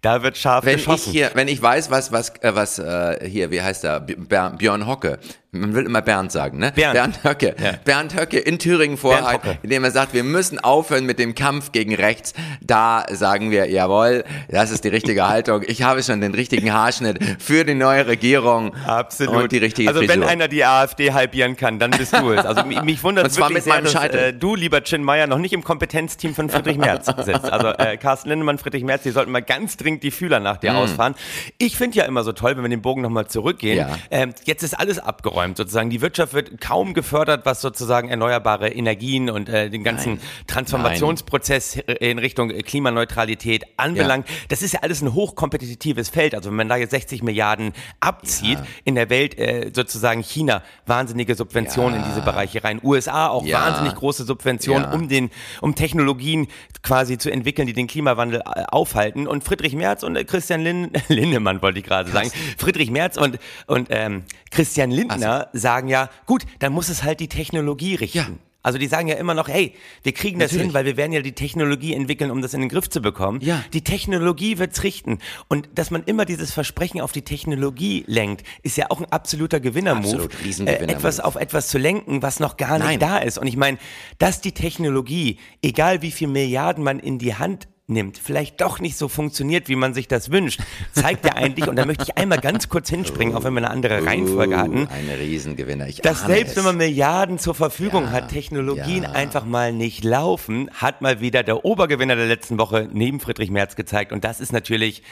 da 0.00 0.22
wird 0.22 0.36
scharf 0.36 0.64
Wenn 0.64 0.78
ich 0.78 0.84
geschossen. 0.84 1.12
hier, 1.12 1.30
wenn 1.34 1.48
ich 1.48 1.62
weiß, 1.62 1.90
was, 1.90 2.12
was, 2.12 2.30
äh, 2.40 2.54
was 2.54 2.78
äh, 2.78 3.28
hier, 3.28 3.50
wie 3.50 3.62
heißt 3.62 3.84
er, 3.84 4.00
Björn 4.00 4.86
Hocke, 4.86 5.18
man 5.54 5.74
will 5.74 5.84
immer 5.84 6.00
Bernd 6.00 6.32
sagen, 6.32 6.56
ne? 6.58 6.72
Bernd. 6.74 7.24
Höcke. 7.24 7.54
Ja. 7.62 7.72
Bernd 7.84 8.18
Höcke 8.18 8.38
in 8.38 8.58
Thüringen 8.58 8.96
Hocke. 9.02 9.58
indem 9.62 9.84
er 9.84 9.90
sagt, 9.90 10.14
wir 10.14 10.24
müssen 10.24 10.58
aufhören 10.58 11.04
mit 11.04 11.18
dem 11.18 11.34
Kampf 11.34 11.72
gegen 11.72 11.94
rechts. 11.94 12.32
Da 12.62 13.04
sagen 13.10 13.50
wir, 13.50 13.68
jawohl, 13.68 14.24
das 14.48 14.70
ist 14.70 14.84
die 14.84 14.88
richtige 14.88 15.28
Haltung. 15.28 15.62
Ich 15.66 15.82
habe 15.82 16.02
schon 16.02 16.22
den 16.22 16.32
richtigen 16.32 16.72
Haarschnitt 16.72 17.18
für 17.38 17.66
die 17.66 17.74
neue 17.74 18.06
Regierung. 18.06 18.74
Absolut. 18.86 19.34
Und 19.34 19.52
die 19.52 19.58
richtige 19.58 19.90
also 19.90 20.00
wenn 20.00 20.08
Frisur. 20.08 20.26
einer 20.26 20.48
die 20.48 20.64
AfD 20.64 21.12
halbieren 21.12 21.54
kann, 21.58 21.78
dann 21.78 21.90
bist 21.90 22.16
du 22.16 22.32
es. 22.32 22.46
Also 22.46 22.64
mich, 22.64 22.80
mich 22.80 23.04
wundert 23.04 23.24
Und 23.26 23.30
zwar 23.32 23.50
wirklich 23.50 23.64
sehr, 23.64 23.82
dass 23.82 23.94
äh, 23.94 24.32
du, 24.32 24.54
lieber 24.54 24.82
Chin 24.82 25.04
Meyer, 25.04 25.26
noch 25.26 25.38
nicht 25.38 25.52
im 25.52 25.62
Kompetenzteam 25.62 26.34
von 26.34 26.48
Friedrich 26.48 26.78
Merz 26.78 27.06
sitzt. 27.06 27.52
Also 27.52 27.68
äh, 27.76 27.98
Carsten 27.98 28.30
Lindemann, 28.30 28.56
Friedrich 28.56 28.84
Merz, 28.84 29.02
die 29.02 29.10
sollten 29.10 29.30
mal 29.30 29.42
ganz 29.42 29.76
dringend 29.76 30.02
die 30.02 30.12
Fühler 30.12 30.40
nach 30.40 30.56
dir 30.56 30.74
ausfahren. 30.74 31.14
Ich 31.58 31.76
finde 31.76 31.98
ja 31.98 32.04
immer 32.04 32.24
so 32.24 32.32
toll, 32.32 32.56
wenn 32.56 32.62
wir 32.62 32.70
den 32.70 32.80
Bogen 32.80 33.02
nochmal 33.02 33.26
zurückgehen. 33.26 33.76
Ja. 33.76 33.98
Ähm, 34.10 34.32
jetzt 34.46 34.62
ist 34.62 34.80
alles 34.80 34.98
abgeräumt 34.98 35.41
sozusagen. 35.54 35.90
Die 35.90 36.00
Wirtschaft 36.00 36.32
wird 36.34 36.60
kaum 36.60 36.94
gefördert, 36.94 37.44
was 37.44 37.60
sozusagen 37.60 38.08
erneuerbare 38.08 38.68
Energien 38.68 39.28
und 39.30 39.48
äh, 39.48 39.68
den 39.70 39.84
ganzen 39.84 40.20
Transformationsprozess 40.46 41.76
in 42.00 42.18
Richtung 42.18 42.48
Klimaneutralität 42.50 43.64
anbelangt. 43.76 44.26
Das 44.48 44.62
ist 44.62 44.72
ja 44.72 44.80
alles 44.82 45.02
ein 45.02 45.14
hochkompetitives 45.14 46.08
Feld. 46.08 46.34
Also 46.34 46.50
wenn 46.50 46.56
man 46.56 46.68
da 46.68 46.76
jetzt 46.76 46.90
60 46.92 47.22
Milliarden 47.22 47.72
abzieht, 48.00 48.58
in 48.84 48.94
der 48.94 49.10
Welt 49.10 49.38
äh, 49.38 49.70
sozusagen 49.74 50.22
China 50.22 50.62
wahnsinnige 50.86 51.34
Subventionen 51.34 52.00
in 52.00 52.04
diese 52.08 52.20
Bereiche 52.22 52.64
rein, 52.64 52.80
USA 52.82 53.28
auch 53.28 53.44
Ja. 53.44 53.64
wahnsinnig 53.66 53.94
große 53.94 54.24
Subventionen, 54.24 54.84
Ja. 54.84 54.92
um 54.92 55.08
den 55.08 55.30
um 55.60 55.74
Technologien 55.74 56.48
quasi 56.82 57.18
zu 57.18 57.30
entwickeln, 57.30 57.66
die 57.66 57.72
den 57.72 57.86
Klimawandel 57.86 58.40
äh, 58.40 58.62
aufhalten. 58.68 59.26
Und 59.26 59.44
Friedrich 59.44 59.74
Merz 59.74 60.02
und 60.02 60.16
äh, 60.16 60.24
Christian 60.24 60.60
Lin 60.62 60.90
Lindemann 61.08 61.62
wollte 61.62 61.78
ich 61.78 61.84
gerade 61.84 62.10
sagen. 62.10 62.30
Friedrich 62.58 62.90
Merz 62.90 63.16
und 63.16 63.38
und 63.66 63.88
ähm, 63.90 64.24
Christian 64.50 64.90
Lindner 64.90 65.31
sagen 65.52 65.88
ja, 65.88 66.08
gut, 66.26 66.44
dann 66.58 66.72
muss 66.72 66.88
es 66.88 67.02
halt 67.02 67.20
die 67.20 67.28
Technologie 67.28 67.94
richten. 67.94 68.18
Ja. 68.18 68.26
Also 68.62 68.78
die 68.78 68.86
sagen 68.86 69.08
ja 69.08 69.16
immer 69.16 69.34
noch, 69.34 69.48
hey, 69.48 69.74
wir 70.04 70.12
kriegen 70.12 70.38
das 70.38 70.52
Natürlich. 70.52 70.68
hin, 70.68 70.74
weil 70.74 70.84
wir 70.84 70.96
werden 70.96 71.12
ja 71.12 71.20
die 71.20 71.32
Technologie 71.32 71.94
entwickeln, 71.94 72.30
um 72.30 72.42
das 72.42 72.54
in 72.54 72.60
den 72.60 72.68
Griff 72.68 72.88
zu 72.88 73.02
bekommen. 73.02 73.40
Ja. 73.42 73.64
Die 73.72 73.82
Technologie 73.82 74.58
wird's 74.58 74.84
richten. 74.84 75.18
Und 75.48 75.68
dass 75.74 75.90
man 75.90 76.04
immer 76.04 76.24
dieses 76.24 76.52
Versprechen 76.52 77.00
auf 77.00 77.10
die 77.10 77.22
Technologie 77.22 78.04
lenkt, 78.06 78.46
ist 78.62 78.76
ja 78.76 78.86
auch 78.90 79.00
ein 79.00 79.06
absoluter 79.06 79.58
Gewinnermove. 79.58 80.04
Absolut, 80.04 80.44
Riesengewinnermove. 80.44 80.96
etwas 80.96 81.18
auf 81.18 81.34
etwas 81.34 81.68
zu 81.68 81.78
lenken, 81.78 82.22
was 82.22 82.38
noch 82.38 82.56
gar 82.56 82.78
Nein. 82.78 82.88
nicht 82.88 83.02
da 83.02 83.18
ist. 83.18 83.36
Und 83.36 83.48
ich 83.48 83.56
meine, 83.56 83.78
dass 84.18 84.40
die 84.40 84.52
Technologie, 84.52 85.38
egal 85.60 86.02
wie 86.02 86.12
viel 86.12 86.28
Milliarden 86.28 86.84
man 86.84 87.00
in 87.00 87.18
die 87.18 87.34
Hand 87.34 87.66
nimmt, 87.86 88.18
vielleicht 88.18 88.60
doch 88.60 88.80
nicht 88.80 88.96
so 88.96 89.08
funktioniert, 89.08 89.68
wie 89.68 89.76
man 89.76 89.92
sich 89.94 90.08
das 90.08 90.30
wünscht, 90.30 90.60
zeigt 90.92 91.24
ja 91.24 91.34
eigentlich, 91.34 91.68
und 91.68 91.76
da 91.76 91.84
möchte 91.84 92.04
ich 92.04 92.16
einmal 92.16 92.38
ganz 92.38 92.68
kurz 92.68 92.88
hinspringen, 92.88 93.34
auch 93.34 93.44
wenn 93.44 93.52
wir 93.54 93.58
eine 93.58 93.70
andere 93.70 94.04
Reihenfolge 94.06 94.56
hatten, 94.56 94.88
ein 94.88 95.08
Riesengewinner. 95.08 95.88
Ich 95.88 96.00
dass 96.00 96.22
selbst 96.22 96.52
es. 96.52 96.56
wenn 96.56 96.64
man 96.64 96.76
Milliarden 96.76 97.38
zur 97.38 97.54
Verfügung 97.54 98.04
Ja, 98.04 98.10
hat, 98.12 98.28
Technologien 98.28 99.02
ja. 99.02 99.12
einfach 99.12 99.44
mal 99.44 99.72
nicht 99.72 100.04
laufen, 100.04 100.70
hat 100.72 101.02
mal 101.02 101.20
wieder 101.20 101.42
der 101.42 101.64
Obergewinner 101.64 102.16
der 102.16 102.26
letzten 102.26 102.58
Woche 102.58 102.88
neben 102.92 103.20
Friedrich 103.20 103.50
Merz 103.50 103.76
gezeigt. 103.76 104.12
Und 104.12 104.24
das 104.24 104.40
ist 104.40 104.52
natürlich 104.52 105.02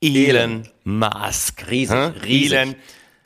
Elon 0.00 0.68
Musk. 0.84 1.68
Riesig, 1.70 1.96
Hä? 1.96 2.76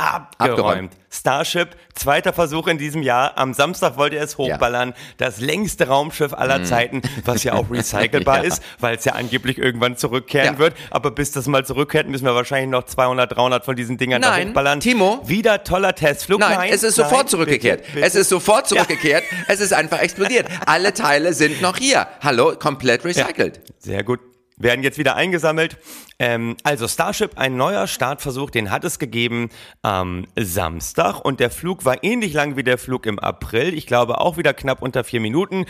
Abgeräumt. 0.02 0.58
Abgeräumt. 0.58 0.92
Starship, 1.14 1.68
zweiter 1.94 2.32
Versuch 2.32 2.66
in 2.68 2.78
diesem 2.78 3.02
Jahr. 3.02 3.36
Am 3.36 3.52
Samstag 3.52 3.98
wollte 3.98 4.16
er 4.16 4.24
es 4.24 4.38
hochballern. 4.38 4.94
Das 5.18 5.40
längste 5.40 5.86
Raumschiff 5.88 6.32
aller 6.32 6.64
Zeiten, 6.64 7.02
was 7.24 7.44
ja 7.44 7.52
auch 7.52 7.66
recycelbar. 7.70 8.38
Ja. 8.38 8.42
ist, 8.44 8.62
weil 8.80 8.96
es 8.96 9.04
ja 9.04 9.12
angeblich 9.12 9.58
irgendwann 9.58 9.96
zurückkehren 9.98 10.54
Ja. 10.54 10.58
wird. 10.58 10.74
Aber 10.90 11.10
bis 11.10 11.30
das 11.32 11.46
mal 11.46 11.66
zurückkehrt, 11.66 12.08
müssen 12.08 12.24
wir 12.24 12.34
wahrscheinlich 12.34 12.70
noch 12.70 12.84
200, 12.84 13.36
300 13.36 13.64
von 13.64 13.76
diesen 13.76 13.98
Dingern 13.98 14.22
da 14.22 14.30
Nein, 14.30 14.48
hochballern. 14.48 14.80
Timo. 14.80 15.20
Wieder 15.24 15.64
toller 15.64 15.94
Testflug. 15.94 16.40
Nein, 16.40 16.70
es 16.72 16.82
ist 16.82 16.94
sofort 16.94 17.12
nein, 17.24 17.28
zurückgekehrt. 17.28 17.80
bitte, 17.82 17.92
bitte. 17.92 18.06
Es 18.06 18.14
ist 18.14 18.28
sofort 18.30 18.68
zurückgekehrt. 18.68 19.24
Es 19.48 19.60
ist 19.60 19.72
einfach 19.74 19.98
explodiert. 20.00 20.46
Alle 20.66 20.94
Teile 20.94 21.34
sind 21.34 21.60
noch 21.60 21.76
hier. 21.76 22.06
Hallo, 22.22 22.54
komplett 22.58 23.04
recycelt. 23.04 23.60
Sehr 23.78 24.02
gut. 24.02 24.20
Werden 24.56 24.82
jetzt 24.82 24.98
wieder 24.98 25.16
eingesammelt. 25.16 25.78
Ähm, 26.18 26.56
also 26.62 26.86
Starship, 26.86 27.32
ein 27.36 27.56
neuer 27.56 27.86
Startversuch, 27.86 28.50
den 28.50 28.70
hat 28.70 28.84
es 28.84 28.98
gegeben 28.98 29.50
am 29.82 30.26
Samstag 30.38 31.20
und 31.20 31.40
der 31.40 31.50
Flug 31.50 31.84
war 31.84 32.04
ähnlich 32.04 32.32
lang 32.32 32.56
wie 32.56 32.62
der 32.62 32.78
Flug 32.78 33.06
im 33.06 33.18
April. 33.18 33.74
Ich 33.74 33.86
glaube 33.86 34.20
auch 34.20 34.36
wieder 34.36 34.54
knapp 34.54 34.82
unter 34.82 35.04
vier 35.04 35.20
Minuten. 35.20 35.66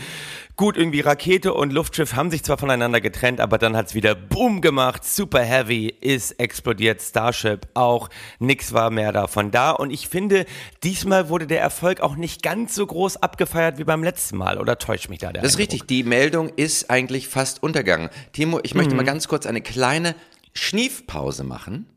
Gut, 0.55 0.77
irgendwie 0.77 0.99
Rakete 0.99 1.51
und 1.55 1.73
Luftschiff 1.73 2.13
haben 2.13 2.29
sich 2.29 2.43
zwar 2.43 2.59
voneinander 2.59 3.01
getrennt, 3.01 3.41
aber 3.41 3.57
dann 3.57 3.75
hat's 3.75 3.95
wieder 3.95 4.13
Boom 4.13 4.61
gemacht. 4.61 5.03
Super 5.03 5.41
Heavy 5.41 5.87
ist 5.87 6.39
explodiert. 6.39 7.01
Starship 7.01 7.67
auch. 7.73 8.09
Nix 8.37 8.71
war 8.71 8.91
mehr 8.91 9.11
davon 9.11 9.49
da. 9.49 9.71
Und 9.71 9.89
ich 9.89 10.07
finde, 10.07 10.45
diesmal 10.83 11.29
wurde 11.29 11.47
der 11.47 11.59
Erfolg 11.59 12.01
auch 12.01 12.15
nicht 12.15 12.43
ganz 12.43 12.75
so 12.75 12.85
groß 12.85 13.17
abgefeiert 13.17 13.79
wie 13.79 13.83
beim 13.83 14.03
letzten 14.03 14.37
Mal. 14.37 14.59
Oder 14.59 14.77
täuscht 14.77 15.09
mich 15.09 15.17
da 15.17 15.33
der 15.33 15.41
Das 15.41 15.53
ist 15.53 15.57
richtig. 15.57 15.87
Die 15.87 16.03
Meldung 16.03 16.49
ist 16.55 16.91
eigentlich 16.91 17.27
fast 17.27 17.63
untergegangen. 17.63 18.09
Timo, 18.33 18.59
ich 18.61 18.72
möchte 18.73 18.95
mal 18.95 19.03
ganz 19.03 19.27
kurz 19.27 19.45
eine 19.45 19.61
kleine 19.61 20.15
Schniefpause 20.53 21.43
machen. 21.43 21.87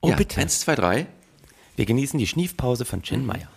Oh, 0.00 0.08
ja, 0.08 0.16
bitte. 0.16 0.40
Eins, 0.40 0.60
zwei, 0.60 0.74
drei. 0.74 1.06
Wir 1.76 1.86
genießen 1.86 2.18
die 2.18 2.26
Schniefpause 2.26 2.84
von 2.84 3.02
Chin 3.02 3.24
Meyer. 3.26 3.48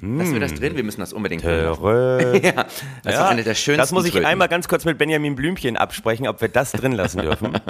Lassen 0.00 0.32
wir 0.32 0.40
das 0.40 0.54
drin? 0.54 0.76
Wir 0.76 0.84
müssen 0.84 1.00
das 1.00 1.12
unbedingt. 1.12 1.42
Törö. 1.42 2.38
Ja, 2.42 2.66
das 3.02 3.14
ist 3.14 3.20
eine 3.20 3.42
der 3.42 3.54
schönsten 3.54 3.78
das 3.78 3.92
muss 3.92 4.04
ich 4.04 4.12
Tröten. 4.12 4.26
einmal 4.26 4.48
ganz 4.48 4.68
kurz 4.68 4.84
mit 4.84 4.98
Benjamin 4.98 5.34
Blümchen 5.34 5.76
absprechen, 5.76 6.28
ob 6.28 6.40
wir 6.40 6.48
das 6.48 6.72
drin 6.72 6.92
lassen 6.92 7.22
dürfen. 7.22 7.52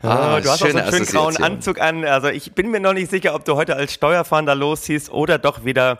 Ah, 0.00 0.40
du 0.40 0.48
hast 0.48 0.62
auch 0.62 0.68
so 0.70 0.78
einen 0.78 0.90
schönen 0.90 1.06
grauen. 1.06 1.36
Anzug 1.38 1.80
an. 1.80 2.04
Also 2.04 2.28
ich 2.28 2.52
bin 2.52 2.70
mir 2.70 2.80
noch 2.80 2.92
nicht 2.92 3.10
sicher, 3.10 3.34
ob 3.34 3.44
du 3.44 3.56
heute 3.56 3.76
als 3.76 3.92
Steuerfahnder 3.92 4.54
losziehst 4.54 5.10
oder 5.10 5.38
doch 5.38 5.64
wieder 5.64 5.98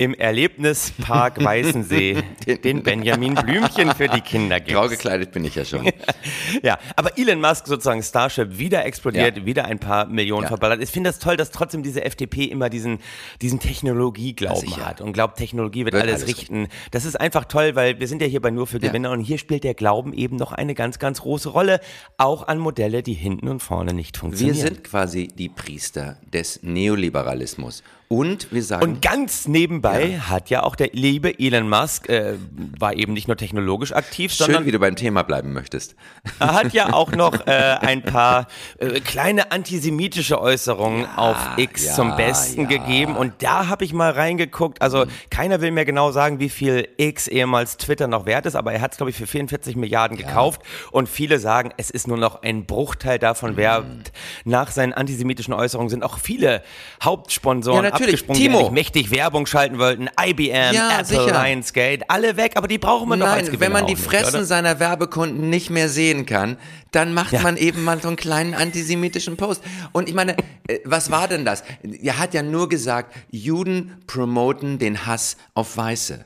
im 0.00 0.14
Erlebnispark 0.14 1.44
Weißensee 1.44 2.16
den 2.64 2.82
Benjamin 2.82 3.34
Blümchen 3.34 3.94
für 3.94 4.08
die 4.08 4.22
Kinder 4.22 4.58
gibst. 4.58 4.74
Grau 4.74 4.88
gekleidet 4.88 5.30
bin 5.30 5.44
ich 5.44 5.54
ja 5.54 5.64
schon. 5.64 5.90
Ja, 6.62 6.78
aber 6.96 7.16
Elon 7.18 7.40
Musk 7.40 7.66
sozusagen 7.66 8.02
Starship 8.02 8.58
wieder 8.58 8.84
explodiert, 8.84 9.36
Ja. 9.38 9.46
wieder 9.46 9.64
ein 9.66 9.78
paar 9.78 10.06
Millionen 10.06 10.42
Ja. 10.44 10.48
verballert. 10.48 10.82
Ich 10.82 10.90
finde 10.90 11.10
das 11.10 11.18
toll, 11.18 11.36
dass 11.36 11.50
trotzdem 11.50 11.82
diese 11.82 12.04
FDP 12.04 12.44
immer 12.44 12.68
diesen, 12.70 12.98
diesen 13.40 13.60
Technologieglauben 13.60 14.76
hat 14.84 15.00
und 15.00 15.12
glaubt, 15.12 15.36
Technologie 15.38 15.84
wird, 15.84 15.94
Wird 15.94 16.02
alles, 16.04 16.22
alles 16.22 16.28
richten. 16.28 16.68
Das 16.90 17.04
ist 17.04 17.20
einfach 17.20 17.44
toll, 17.44 17.76
weil 17.76 18.00
wir 18.00 18.08
sind 18.08 18.20
ja 18.22 18.28
hier 18.28 18.40
bei 18.40 18.50
Nur 18.50 18.66
für. 18.66 18.80
Gewinner 18.80 19.10
und 19.10 19.20
hier 19.20 19.36
spielt 19.38 19.62
der 19.64 19.74
Glauben 19.74 20.12
eben 20.14 20.36
noch 20.36 20.52
eine 20.52 20.74
ganz, 20.74 20.98
ganz 20.98 21.20
große 21.20 21.50
Rolle, 21.50 21.80
auch 22.16 22.48
an 22.48 22.58
Modelle, 22.58 23.02
die 23.02 23.12
hinten 23.12 23.48
und 23.48 23.60
vorne 23.62 23.92
nicht 23.92 24.16
Wir 24.16 24.20
funktionieren. 24.20 24.56
sind 24.56 24.84
quasi 24.84 25.28
die 25.28 25.50
Priester 25.50 26.16
des 26.32 26.60
Neoliberalismus. 26.62 27.82
Und 28.12 28.50
wir 28.50 28.64
sagen, 28.64 28.82
Und 28.82 29.02
ganz 29.02 29.46
nebenbei 29.46 30.18
hat 30.18 30.50
ja 30.50 30.64
auch 30.64 30.74
der 30.74 30.88
liebe 30.92 31.38
Elon 31.38 31.68
Musk, 31.68 32.08
äh, 32.08 32.34
war 32.76 32.94
eben 32.94 33.12
nicht 33.12 33.28
nur 33.28 33.36
technologisch 33.36 33.92
aktiv, 33.92 34.32
schön, 34.32 34.46
sondern 34.46 34.66
wie 34.66 34.72
du 34.72 34.80
beim 34.80 34.96
Thema 34.96 35.22
bleiben 35.22 35.52
möchtest. 35.52 35.94
Er 36.40 36.54
hat 36.54 36.72
ja 36.72 36.92
auch 36.92 37.12
noch 37.12 37.46
äh, 37.46 37.50
ein 37.52 38.02
paar 38.02 38.48
äh, 38.78 38.98
kleine 38.98 39.52
antisemitische 39.52 40.40
Äußerungen 40.40 41.06
auf 41.14 41.36
X 41.56 41.86
ja, 41.86 41.94
zum 41.94 42.16
Besten 42.16 42.62
ja. 42.62 42.78
gegeben. 42.78 43.14
Und 43.14 43.44
da 43.44 43.68
habe 43.68 43.84
ich 43.84 43.92
mal 43.92 44.10
reingeguckt. 44.10 44.82
Also 44.82 45.06
keiner 45.30 45.60
will 45.60 45.70
mir 45.70 45.84
genau 45.84 46.10
sagen, 46.10 46.40
wie 46.40 46.48
viel 46.48 46.88
X 46.96 47.28
ehemals 47.28 47.76
Twitter 47.76 48.08
noch 48.08 48.26
wert 48.26 48.44
ist, 48.44 48.56
aber 48.56 48.72
er 48.72 48.80
hat 48.80 48.90
es, 48.90 48.96
glaube 48.96 49.10
ich, 49.10 49.16
für 49.16 49.28
44 49.28 49.76
Milliarden 49.76 50.16
gekauft. 50.16 50.62
Und 50.90 51.08
viele 51.08 51.38
sagen, 51.38 51.70
es 51.76 51.90
ist 51.90 52.08
nur 52.08 52.16
noch 52.16 52.42
ein 52.42 52.66
Bruchteil 52.66 53.20
davon 53.20 53.56
wert. 53.56 53.84
Nach 54.44 54.72
seinen 54.72 54.94
antisemitischen 54.94 55.54
Äußerungen 55.54 55.90
sind 55.90 56.02
auch 56.02 56.18
viele 56.18 56.64
Hauptsponsoren 57.04 57.84
Ja. 57.84 57.99
Abgesprungen, 58.08 58.40
Timo. 58.40 58.52
die 58.52 58.64
eigentlich 58.64 58.72
mächtig 58.72 59.10
Werbung 59.10 59.46
schalten 59.46 59.78
wollten. 59.78 60.08
IBM, 60.20 60.74
Ja, 60.74 61.00
Apple, 61.00 61.04
sicher. 61.04 61.44
Lionsgate, 61.44 62.08
alle 62.08 62.36
weg, 62.36 62.52
aber 62.56 62.68
die 62.68 62.78
brauchen 62.78 63.08
wir 63.08 63.16
doch 63.16 63.26
als 63.26 63.42
Nein, 63.42 63.46
Gewinner 63.46 63.60
wenn 63.60 63.72
man 63.72 63.86
die 63.86 63.94
nicht, 63.94 64.04
Fressen 64.04 64.36
oder? 64.36 64.44
seiner 64.44 64.80
Werbekunden 64.80 65.50
nicht 65.50 65.70
mehr 65.70 65.88
sehen 65.88 66.26
kann, 66.26 66.56
dann 66.92 67.14
macht 67.14 67.32
man 67.42 67.56
eben 67.56 67.84
mal 67.84 68.00
so 68.00 68.08
einen 68.08 68.16
kleinen 68.16 68.54
antisemitischen 68.54 69.36
Post. 69.36 69.62
Und 69.92 70.08
ich 70.08 70.14
meine, 70.14 70.36
äh, 70.66 70.80
was 70.84 71.10
war 71.10 71.28
denn 71.28 71.44
das? 71.44 71.62
Er 72.02 72.18
hat 72.18 72.34
ja 72.34 72.42
nur 72.42 72.68
gesagt, 72.68 73.14
Juden 73.30 73.96
promoten 74.06 74.78
den 74.78 75.06
Hass 75.06 75.36
auf 75.54 75.76
Weiße. 75.76 76.24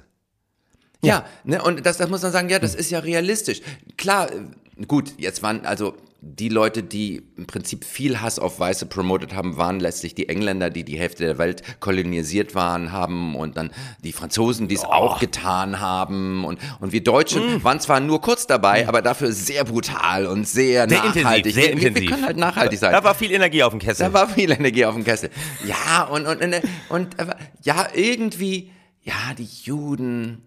Ja, 1.03 1.25
ne, 1.45 1.63
und 1.63 1.85
das, 1.85 1.99
das 1.99 2.09
muss 2.09 2.23
man 2.23 2.33
sagen, 2.33 2.49
ja, 2.49 2.59
das 2.59 2.75
ist 2.75 2.91
ja 2.91 2.99
realistisch. 3.01 3.61
Klar, 3.99 4.31
äh, 4.33 4.87
gut, 4.87 5.13
jetzt 5.19 5.43
waren 5.43 5.67
also 5.67 5.95
die 6.27 6.49
Leute, 6.49 6.83
die 6.83 7.23
im 7.37 7.47
Prinzip 7.47 7.85
viel 7.85 8.21
Hass 8.23 8.39
auf 8.39 8.59
Weiße 8.59 8.87
promotet 8.87 9.35
haben, 9.35 9.59
waren 9.59 9.79
letztlich 9.79 10.15
die 10.15 10.29
Engländer, 10.31 10.71
die 10.71 10.83
die 10.83 10.99
Hälfte 10.99 11.25
der 11.25 11.37
Welt 11.39 11.63
kolonisiert 11.81 12.55
waren, 12.55 12.93
haben 12.93 13.37
und 13.37 13.57
dann 13.59 13.71
die 14.03 14.13
Franzosen, 14.13 14.67
die 14.67 14.75
es 14.77 14.85
auch 14.85 15.21
getan 15.21 15.81
haben 15.81 16.45
und, 16.45 16.59
und 16.81 16.93
wir 16.93 17.05
Deutschen 17.05 17.63
waren 17.63 17.79
zwar 17.79 18.01
nur 18.01 18.21
kurz 18.23 18.47
dabei, 18.47 18.89
aber 18.89 19.03
dafür 19.03 19.33
sehr 19.33 19.65
brutal 19.65 20.27
und 20.27 20.49
sehr, 20.49 20.89
Sehr 20.89 20.99
intensiv, 20.99 21.23
nachhaltig. 21.23 21.55
sehr 21.55 21.65
wir, 21.69 21.77
wir 21.81 21.89
intensiv. 21.89 22.11
können 22.11 22.25
halt 22.25 22.37
nachhaltig 22.39 22.79
sein. 22.79 22.93
Da 22.93 23.05
war 23.05 23.15
viel 23.15 23.31
Energie 23.31 23.63
auf 23.63 23.71
dem 23.73 23.81
Kessel. 23.81 24.07
Da 24.07 24.13
war 24.13 24.27
viel 24.29 24.51
Energie 24.51 24.85
auf 24.87 24.95
dem 24.95 25.05
Kessel. 25.05 25.31
Ja, 25.67 26.05
und, 26.05 26.27
und, 26.27 26.43
und, 26.43 26.63
und 26.89 27.17
ja, 27.63 27.87
irgendwie, 27.95 28.71
ja, 29.03 29.35
die 29.37 29.49
Juden. 29.65 30.43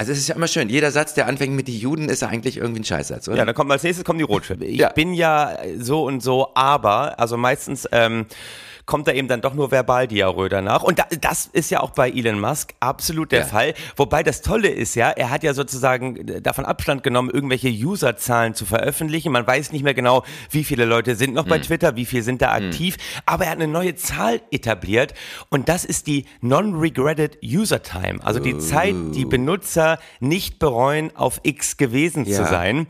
Also 0.00 0.12
es 0.12 0.18
ist 0.18 0.28
ja 0.28 0.34
immer 0.34 0.48
schön, 0.48 0.70
jeder 0.70 0.90
Satz, 0.92 1.12
der 1.12 1.26
anfängt 1.26 1.54
mit 1.54 1.68
die 1.68 1.76
Juden, 1.78 2.08
ist 2.08 2.22
ja 2.22 2.28
eigentlich 2.28 2.56
irgendwie 2.56 2.80
ein 2.80 2.84
Scheißsatz, 2.84 3.28
oder? 3.28 3.36
Ja, 3.36 3.44
dann 3.44 3.54
kommt 3.54 3.70
als 3.70 3.82
nächstes 3.82 4.02
kommen 4.02 4.18
die 4.18 4.24
Rotschiffe. 4.24 4.64
Ich 4.64 4.78
Ja. 4.78 4.88
bin 4.94 5.12
ja 5.12 5.58
so 5.78 6.04
und 6.06 6.22
so, 6.22 6.48
aber, 6.54 7.20
also 7.20 7.36
meistens 7.36 7.86
ähm, 7.92 8.24
kommt 8.90 9.06
da 9.06 9.12
eben 9.12 9.28
dann 9.28 9.40
doch 9.40 9.54
nur 9.54 9.70
Verbaldiarrhoe 9.70 10.48
danach. 10.48 10.82
Und 10.82 10.98
da, 10.98 11.04
das 11.20 11.46
ist 11.46 11.70
ja 11.70 11.78
auch 11.80 11.90
bei 11.90 12.10
Elon 12.10 12.40
Musk 12.40 12.74
absolut 12.80 13.30
der 13.30 13.40
Ja. 13.42 13.46
Fall. 13.46 13.74
Wobei 13.94 14.24
das 14.24 14.42
Tolle 14.42 14.66
ist 14.68 14.96
ja, 14.96 15.10
er 15.10 15.30
hat 15.30 15.44
ja 15.44 15.54
sozusagen 15.54 16.42
davon 16.42 16.64
Abstand 16.64 17.04
genommen, 17.04 17.30
irgendwelche 17.30 17.68
Userzahlen 17.68 18.54
zu 18.54 18.66
veröffentlichen. 18.66 19.30
Man 19.30 19.46
weiß 19.46 19.70
nicht 19.70 19.84
mehr 19.84 19.94
genau, 19.94 20.24
wie 20.50 20.64
viele 20.64 20.86
Leute 20.86 21.14
sind 21.14 21.34
noch 21.34 21.46
bei 21.46 21.54
Hm. 21.56 21.62
Twitter, 21.62 21.94
wie 21.94 22.04
viel 22.04 22.24
sind 22.24 22.42
da 22.42 22.50
aktiv. 22.50 22.96
Aber 23.26 23.44
er 23.44 23.52
hat 23.52 23.58
eine 23.58 23.68
neue 23.68 23.94
Zahl 23.94 24.40
etabliert 24.50 25.14
und 25.50 25.68
das 25.68 25.84
ist 25.84 26.08
die 26.08 26.24
Non-Regretted 26.40 27.38
User 27.44 27.82
Time. 27.84 28.18
Also 28.24 28.40
die 28.40 28.58
Zeit, 28.58 28.96
die 29.14 29.24
Benutzer 29.24 30.00
nicht 30.18 30.58
bereuen, 30.58 31.14
auf 31.14 31.38
X 31.44 31.76
gewesen 31.76 32.24
zu 32.26 32.32
Ja. 32.32 32.44
sein. 32.46 32.88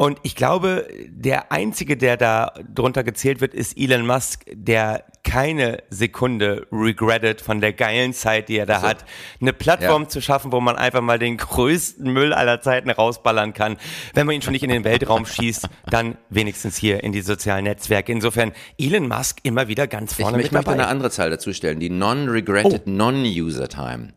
Und 0.00 0.20
ich 0.22 0.36
glaube, 0.36 0.86
der 1.08 1.50
einzige, 1.50 1.96
der 1.96 2.16
da 2.16 2.52
drunter 2.72 3.02
gezählt 3.02 3.40
wird, 3.40 3.52
ist 3.52 3.76
Elon 3.76 4.06
Musk, 4.06 4.44
der 4.52 5.02
keine 5.24 5.82
Sekunde 5.90 6.68
regrettet 6.70 7.40
von 7.40 7.60
der 7.60 7.72
geilen 7.72 8.12
Zeit, 8.14 8.48
die 8.48 8.58
er 8.58 8.64
da 8.64 8.80
hat, 8.80 9.04
eine 9.40 9.52
Plattform 9.52 10.02
Ja. 10.04 10.08
zu 10.08 10.20
schaffen, 10.20 10.52
wo 10.52 10.60
man 10.60 10.76
einfach 10.76 11.00
mal 11.00 11.18
den 11.18 11.36
größten 11.36 12.12
Müll 12.12 12.32
aller 12.32 12.60
Zeiten 12.60 12.90
rausballern 12.90 13.54
kann. 13.54 13.76
Wenn 14.14 14.26
man 14.26 14.36
ihn 14.36 14.42
schon 14.42 14.52
nicht 14.52 14.62
in 14.62 14.70
den 14.70 14.84
Weltraum 14.84 15.26
schießt, 15.26 15.68
dann 15.90 16.16
wenigstens 16.30 16.76
hier 16.76 17.02
in 17.02 17.10
die 17.10 17.20
sozialen 17.20 17.64
Netzwerke. 17.64 18.12
Insofern 18.12 18.52
Elon 18.78 19.08
Musk 19.08 19.40
immer 19.42 19.66
wieder 19.66 19.88
ganz 19.88 20.12
Ich, 20.12 20.18
vorne 20.18 20.38
ich 20.38 20.44
mit 20.44 20.52
möchte 20.52 20.66
dabei. 20.66 20.80
eine 20.80 20.86
andere 20.86 21.10
Zahl 21.10 21.28
dazu 21.30 21.52
stellen, 21.52 21.80
die 21.80 21.90
Non-Regretted 21.90 22.82
Oh. 22.86 22.90
Non-User 22.90 23.68
Time. 23.68 24.10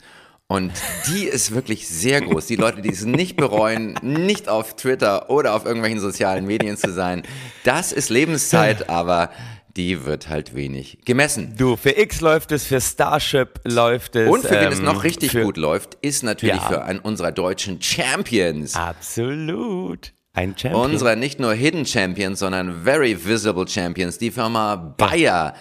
Und 0.52 0.74
die 1.08 1.24
ist 1.24 1.54
wirklich 1.56 1.88
sehr 1.88 2.20
groß. 2.20 2.46
Die 2.48 2.58
Leute, 2.58 2.82
die 2.82 2.90
es 2.90 3.06
nicht 3.06 3.38
bereuen, 3.38 3.96
nicht 4.02 4.50
auf 4.50 4.76
Twitter 4.76 5.30
oder 5.30 5.56
auf 5.56 5.64
irgendwelchen 5.66 6.02
sozialen 6.02 6.46
Medien 6.46 6.76
zu 6.76 6.92
sein, 6.92 7.24
das 7.64 7.94
ist 7.94 8.10
Lebenszeit, 8.10 8.90
aber 8.90 9.30
die 9.78 10.04
wird 10.04 10.28
halt 10.28 10.54
wenig 10.54 10.98
gemessen. 11.06 11.56
Du, 11.58 11.78
für 11.78 11.92
X 11.98 12.20
läuft 12.20 12.52
es, 12.52 12.66
für 12.66 12.82
Starship 12.82 13.62
läuft 13.64 14.18
es. 14.18 14.30
Und 14.30 14.42
für 14.46 14.60
wen 14.60 14.74
es 14.74 14.80
ähm, 14.80 14.84
noch 14.86 15.06
richtig 15.06 15.32
für- 15.32 15.44
gut 15.44 15.56
läuft, 15.56 15.98
ist 16.02 16.22
natürlich 16.24 16.56
Ja. 16.62 16.68
für 16.68 16.84
einen 16.84 17.00
unserer 17.00 17.32
deutschen 17.32 17.82
Champions. 17.82 18.76
Absolut. 18.76 20.12
Ein 20.34 20.56
Champion. 20.58 20.92
Unsere 20.92 21.16
nicht 21.16 21.40
nur 21.40 21.54
Hidden 21.54 21.86
Champions, 21.86 22.40
sondern 22.40 22.84
Very 22.84 23.26
Visible 23.26 23.68
Champions, 23.68 24.18
die 24.18 24.32
Firma 24.32 24.76
Bayer, 24.76 25.54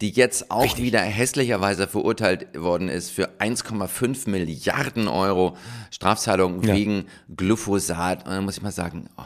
die 0.00 0.10
jetzt 0.10 0.50
auch 0.50 0.78
wieder 0.78 1.00
hässlicherweise 1.00 1.88
verurteilt 1.88 2.56
worden 2.60 2.88
ist 2.88 3.10
für 3.10 3.30
1,5 3.40 4.30
Milliarden 4.30 5.08
Euro 5.08 5.56
Strafzahlung 5.90 6.62
Ja. 6.62 6.74
wegen 6.74 7.06
Glyphosat. 7.36 8.24
Und 8.26 8.30
dann 8.32 8.44
muss 8.44 8.56
ich 8.58 8.62
mal 8.62 8.70
sagen, 8.72 9.08
oh, 9.16 9.22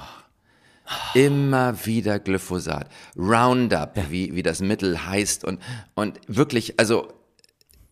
immer 1.14 1.85
wieder 1.87 2.18
Glyphosat. 2.18 2.88
Roundup, 3.16 3.96
wie, 4.11 4.35
wie 4.35 4.42
das 4.42 4.61
Mittel 4.61 5.06
heißt 5.06 5.44
und, 5.44 5.61
und 5.94 6.18
wirklich, 6.26 6.78
also, 6.78 7.08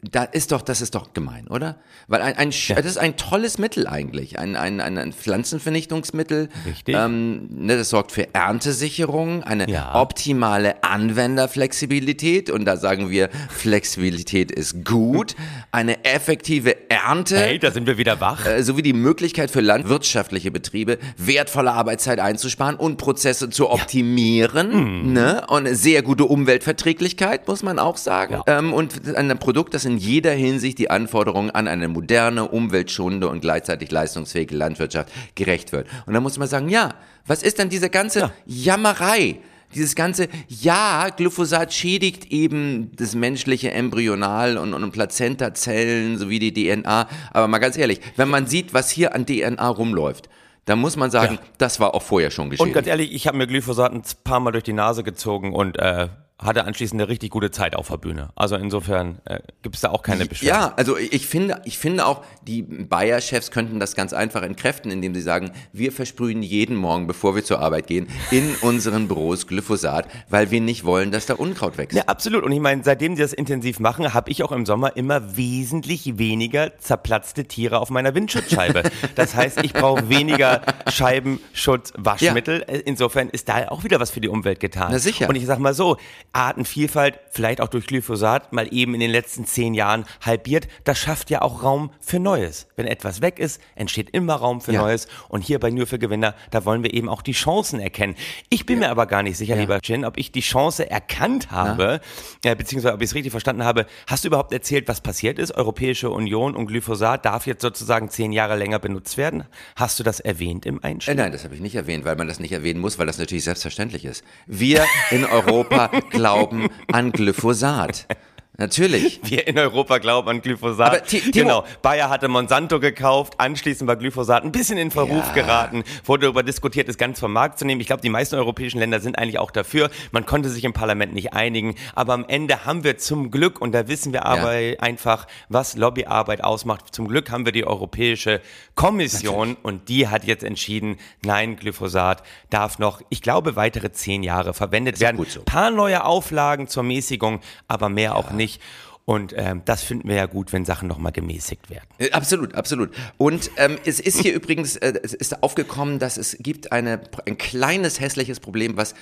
da 0.02 0.24
ist 0.24 0.52
doch, 0.52 0.62
das 0.62 0.80
ist 0.80 0.94
doch 0.94 1.12
gemein, 1.12 1.46
oder? 1.48 1.76
Weil 2.08 2.22
ein, 2.22 2.36
ein 2.36 2.50
Sch- 2.52 2.74
das 2.74 2.86
ist 2.86 2.96
ein 2.96 3.16
tolles 3.16 3.58
Mittel 3.58 3.86
eigentlich, 3.86 4.38
ein, 4.38 4.56
ein, 4.56 4.80
ein, 4.80 5.12
Pflanzenvernichtungsmittel. 5.12 6.48
Richtig. 6.66 6.94
Ähm, 6.96 7.48
ne, 7.50 7.76
das 7.76 7.90
sorgt 7.90 8.12
für 8.12 8.32
Erntesicherung, 8.34 9.42
eine 9.42 9.68
Ja. 9.68 9.94
optimale 9.94 10.82
Anwenderflexibilität 10.82 12.50
und 12.50 12.64
da 12.64 12.76
sagen 12.76 13.10
wir, 13.10 13.28
Flexibilität 13.50 14.50
ist 14.50 14.84
gut, 14.84 15.34
eine 15.72 16.04
effektive 16.04 16.90
Ernte. 16.90 17.38
Hey, 17.38 17.58
da 17.58 17.70
sind 17.70 17.86
wir 17.86 17.98
wieder 17.98 18.20
wach. 18.20 18.46
äh, 18.46 18.62
sowie 18.62 18.82
die 18.82 18.92
Möglichkeit 18.92 19.50
für 19.50 19.60
landwirtschaftliche 19.60 20.50
Betriebe 20.50 20.98
wertvolle 21.16 21.72
Arbeitszeit 21.72 22.20
einzusparen 22.20 22.76
und 22.76 22.96
Prozesse 22.96 23.50
zu 23.50 23.70
optimieren. 23.70 25.04
Mhm. 25.04 25.12
Ne? 25.12 25.42
Und 25.48 25.66
eine 25.66 25.74
sehr 25.74 26.02
gute 26.02 26.24
Umweltverträglichkeit, 26.24 27.46
muss 27.48 27.62
man 27.62 27.78
auch 27.78 27.96
sagen. 27.96 28.40
Ähm, 28.46 28.72
und 28.72 29.14
ein 29.16 29.38
Produkt, 29.38 29.74
das 29.74 29.84
in 29.84 29.89
jeder 29.98 30.33
Hinsicht 30.33 30.79
die 30.79 30.90
Anforderungen 30.90 31.50
an 31.50 31.68
eine 31.68 31.88
moderne, 31.88 32.48
umweltschonende 32.48 33.29
und 33.29 33.40
gleichzeitig 33.40 33.90
leistungsfähige 33.90 34.57
Landwirtschaft 34.57 35.11
gerecht 35.35 35.72
wird. 35.72 35.87
Und 36.07 36.14
da 36.14 36.20
muss 36.20 36.38
man 36.38 36.48
sagen, 36.48 36.68
ja, 36.68 36.90
was 37.26 37.42
ist 37.42 37.59
denn 37.59 37.68
diese 37.68 37.90
ganze 37.90 38.33
Jammerei? 38.46 39.40
Dieses 39.74 39.94
ganze, 39.94 40.29
ja, 40.48 41.11
Glyphosat 41.16 41.72
schädigt 41.72 42.33
eben 42.33 42.90
das 42.96 43.14
menschliche 43.14 43.70
Embryonal 43.70 44.59
und, 44.59 44.74
und 44.74 44.90
Plazentazellen 44.90 46.18
sowie 46.18 46.40
die 46.40 46.53
DNA. 46.53 47.09
Aber 47.33 47.46
mal 47.46 47.59
ganz 47.59 47.76
ehrlich, 47.76 48.00
wenn 48.16 48.29
man 48.29 48.48
sieht, 48.48 48.74
was 48.74 48.90
hier 48.90 49.14
an 49.14 49.26
DNA 49.26 49.68
rumläuft, 49.68 50.29
dann 50.64 50.81
muss 50.81 50.96
man 50.96 51.11
sagen, 51.11 51.38
das 51.59 51.79
war 51.81 51.94
auch 51.94 52.03
vorher 52.03 52.31
schon 52.31 52.44
Und 52.44 52.50
geschädigt. 52.50 52.74
ganz 52.74 52.87
ehrlich, 52.88 53.12
ich 53.12 53.26
habe 53.29 53.38
mir 53.38 53.46
Glyphosat 53.46 53.92
ein 53.92 54.03
paar 54.24 54.40
Mal 54.40 54.50
durch 54.50 54.64
die 54.64 54.72
Nase 54.72 55.05
gezogen 55.05 55.53
und 55.53 55.79
äh, 55.79 56.09
hatte 56.42 56.64
anschließend 56.64 57.00
eine 57.00 57.09
richtig 57.09 57.31
gute 57.31 57.50
Zeit 57.50 57.76
auf 57.76 57.88
der 57.88 57.98
Bühne. 57.98 58.31
Also 58.35 58.57
insofern 58.57 59.20
äh, 59.24 59.40
gibt 59.62 59.74
es 59.76 59.83
da 59.83 59.90
auch 59.90 60.03
keine 60.03 60.26
Beschwerden. 60.26 60.61
Ja, 60.61 60.72
also 60.76 60.96
ich 60.96 61.26
finde, 61.26 61.61
ich 61.64 61.79
finde 61.79 62.07
auch, 62.07 62.24
die 62.42 62.62
Bayer-Chefs 62.62 63.50
könnten 63.50 63.79
das 63.81 63.94
ganz 63.94 64.12
einfach 64.12 64.42
entkräften, 64.42 64.90
indem 64.90 65.14
sie 65.14 65.20
sagen, 65.20 65.53
wir 65.72 65.92
versprühen 65.92 66.42
jeden 66.42 66.76
Morgen, 66.76 67.07
bevor 67.07 67.35
wir 67.35 67.44
zur 67.44 67.61
Arbeit 67.61 67.87
gehen, 67.87 68.09
in 68.31 68.55
unseren 68.62 69.09
Büros 69.09 69.46
Glyphosat, 69.46 70.09
weil 70.29 70.50
wir 70.50 70.61
nicht 70.61 70.85
wollen, 70.85 71.11
dass 71.11 71.26
da 71.26 71.35
Unkraut 71.35 71.79
wächst. 71.79 71.96
Ja, 71.96 72.05
absolut. 72.07 72.44
Und 72.44 72.53
ich 72.53 72.61
meine, 72.61 72.83
seitdem 72.85 73.16
sie 73.16 73.22
das 73.22 73.33
intensiv 73.33 73.81
machen, 73.81 74.14
habe 74.14 74.31
ich 74.31 74.42
auch 74.42 74.53
im 74.53 74.66
Sommer 74.66 74.96
immer 74.96 75.37
wesentlich 75.37 76.18
weniger 76.18 76.79
zerplatzte 76.79 77.44
Tiere 77.44 77.79
auf 77.81 77.90
meiner 77.90 78.14
Windschutzscheibe. 78.14 78.83
Das 79.14 79.35
heißt, 79.35 79.62
ich 79.64 79.72
brauche 79.72 80.09
weniger 80.09 80.62
Scheibenschutz, 80.88 81.92
Waschmittel. 81.96 82.64
Ja. 82.66 82.76
Insofern 82.85 83.29
ist 83.29 83.48
da 83.48 83.68
auch 83.68 83.85
wieder 83.85 84.00
was 84.00 84.11
für 84.11 84.20
die 84.20 84.29
Umwelt 84.29 84.61
getan. 84.61 84.88
Na 84.92 84.98
sicher. 84.98 85.29
Und 85.29 85.35
ich 85.37 85.46
sag 85.46 85.59
mal 85.59 85.74
so, 85.74 85.96
Artenvielfalt, 86.32 87.18
vielleicht 87.30 87.60
auch 87.60 87.68
durch 87.68 87.86
Glyphosat, 87.86 88.52
mal 88.52 88.72
eben 88.72 88.94
in 88.94 89.00
den 89.00 89.10
letzten 89.10 89.46
zehn 89.46 89.74
Jahren 89.74 90.04
halbiert, 90.20 90.68
das 90.84 90.98
schafft 90.98 91.30
ja 91.30 91.42
auch 91.42 91.62
Raum 91.62 91.90
für 92.00 92.20
Neues. 92.20 92.68
Wenn 92.76 92.86
etwas 92.86 93.20
weg 93.20 93.38
ist, 93.38 93.60
entsteht 93.74 94.10
immer 94.10 94.34
Raum 94.34 94.60
für 94.60 94.72
ja. 94.72 94.82
Neues. 94.82 95.08
Und 95.28 95.42
hier 95.42 95.58
bei 95.58 95.70
Nur 95.70 95.86
für 95.86 95.98
Gewinner, 95.98 96.34
da 96.50 96.64
wollen 96.64 96.82
wir 96.82 96.94
eben 96.94 97.08
auch 97.08 97.22
die 97.22 97.32
Chancen 97.32 97.80
erkennen. 97.80 98.14
Ich 98.48 98.64
bin 98.66 98.80
ja. 98.80 98.86
mir 98.86 98.90
aber 98.90 99.06
gar 99.06 99.22
nicht 99.22 99.36
sicher, 99.36 99.56
lieber 99.56 99.80
Jin, 99.82 100.04
ob 100.04 100.18
ich 100.18 100.30
die 100.30 100.40
Chance 100.40 100.88
erkannt 100.88 101.50
habe, 101.50 102.00
äh, 102.44 102.54
beziehungsweise 102.54 102.94
ob 102.94 103.02
ich 103.02 103.10
es 103.10 103.14
richtig 103.14 103.32
verstanden 103.32 103.64
habe. 103.64 103.86
Hast 104.06 104.24
du 104.24 104.28
überhaupt 104.28 104.52
erzählt, 104.52 104.86
was 104.88 105.00
passiert 105.00 105.38
ist? 105.38 105.54
Europäische 105.56 106.10
Union 106.10 106.54
und 106.54 106.66
Glyphosat 106.66 107.24
darf 107.24 107.46
jetzt 107.46 107.62
sozusagen 107.62 108.08
zehn 108.08 108.32
Jahre 108.32 108.56
länger 108.56 108.78
benutzt 108.78 109.16
werden. 109.16 109.44
Hast 109.74 109.98
du 109.98 110.04
das 110.04 110.20
erwähnt 110.20 110.64
im 110.64 110.82
Einstieg? 110.84 111.14
Äh, 111.14 111.16
nein, 111.16 111.32
das 111.32 111.44
habe 111.44 111.54
ich 111.54 111.60
nicht 111.60 111.74
erwähnt, 111.74 112.04
weil 112.04 112.16
man 112.16 112.28
das 112.28 112.38
nicht 112.38 112.52
erwähnen 112.52 112.80
muss, 112.80 112.98
weil 112.98 113.06
das 113.06 113.18
natürlich 113.18 113.44
selbstverständlich 113.44 114.04
ist. 114.04 114.24
Wir 114.46 114.84
in 115.10 115.24
Europa 115.24 115.90
glauben 116.20 116.68
an 116.92 117.12
Glyphosat. 117.12 118.06
Natürlich. 118.60 119.20
Wir 119.30 119.46
in 119.46 119.58
Europa 119.58 119.98
glauben 119.98 120.28
an 120.28 120.42
Glyphosat. 120.42 120.86
Aber 120.86 121.02
Timo, 121.02 121.30
genau. 121.32 121.64
Bayer 121.80 122.10
hatte 122.10 122.28
Monsanto 122.28 122.78
gekauft, 122.78 123.34
anschließend 123.38 123.88
war 123.88 123.96
Glyphosat 123.96 124.44
ein 124.44 124.52
bisschen 124.52 124.76
in 124.76 124.90
Verruf 124.90 125.24
ja. 125.28 125.32
geraten, 125.32 125.82
wurde 126.04 126.24
darüber 126.24 126.42
diskutiert, 126.42 126.88
es 126.88 126.98
ganz 126.98 127.20
vom 127.20 127.32
Markt 127.32 127.58
zu 127.58 127.64
nehmen. 127.64 127.80
Ich 127.80 127.86
glaube, 127.86 128.02
die 128.02 128.10
meisten 128.10 128.34
europäischen 128.36 128.78
Länder 128.78 129.00
sind 129.00 129.18
eigentlich 129.18 129.38
auch 129.38 129.50
dafür. 129.50 129.90
Man 130.12 130.26
konnte 130.26 130.50
sich 130.50 130.64
im 130.64 130.74
Parlament 130.74 131.14
nicht 131.14 131.32
einigen, 131.32 131.74
aber 131.94 132.12
am 132.12 132.26
Ende 132.28 132.66
haben 132.66 132.84
wir 132.84 132.98
zum 132.98 133.30
Glück, 133.30 133.60
und 133.60 133.72
da 133.72 133.88
wissen 133.88 134.12
wir 134.12 134.26
aber 134.26 134.58
ja. 134.58 134.78
einfach, 134.80 135.26
was 135.48 135.76
Lobbyarbeit 135.76 136.44
ausmacht, 136.44 136.94
zum 136.94 137.08
Glück 137.08 137.30
haben 137.30 137.46
wir 137.46 137.52
die 137.52 137.66
Europäische 137.66 138.42
Kommission 138.74 139.50
Natürlich. 139.50 139.64
und 139.64 139.88
die 139.88 140.08
hat 140.08 140.24
jetzt 140.24 140.44
entschieden, 140.44 140.98
nein, 141.24 141.56
Glyphosat 141.56 142.22
darf 142.50 142.78
noch, 142.78 143.00
ich 143.08 143.22
glaube, 143.22 143.56
weitere 143.56 143.92
zehn 143.92 144.22
Jahre 144.22 144.52
verwendet 144.52 145.00
werden. 145.00 145.18
Ein 145.18 145.26
so. 145.26 145.42
paar 145.42 145.70
neue 145.70 146.04
Auflagen 146.04 146.68
zur 146.68 146.82
Mäßigung, 146.82 147.40
aber 147.68 147.88
mehr 147.88 148.10
ja. 148.10 148.14
auch 148.16 148.30
nicht 148.32 148.39
nicht. 148.40 148.61
Und 149.05 149.35
ähm, 149.37 149.62
das 149.64 149.83
finden 149.83 150.09
wir 150.09 150.16
ja 150.16 150.26
gut, 150.26 150.53
wenn 150.53 150.64
Sachen 150.64 150.87
nochmal 150.87 151.12
gemäßigt 151.12 151.68
werden. 151.68 151.87
Äh, 151.98 152.11
absolut, 152.12 152.55
absolut. 152.55 152.90
Und 153.18 153.50
ähm, 153.57 153.76
es 153.85 153.98
ist 153.98 154.20
hier 154.20 154.33
übrigens, 154.40 154.76
äh, 154.76 154.94
es 155.03 155.14
ist 155.14 155.42
aufgekommen, 155.42 155.98
dass 155.98 156.16
es 156.16 156.37
gibt 156.38 156.72
eine, 156.72 157.00
ein 157.26 157.37
kleines 157.37 157.98
hässliches 158.00 158.40
Problem, 158.40 158.76
was 158.76 158.94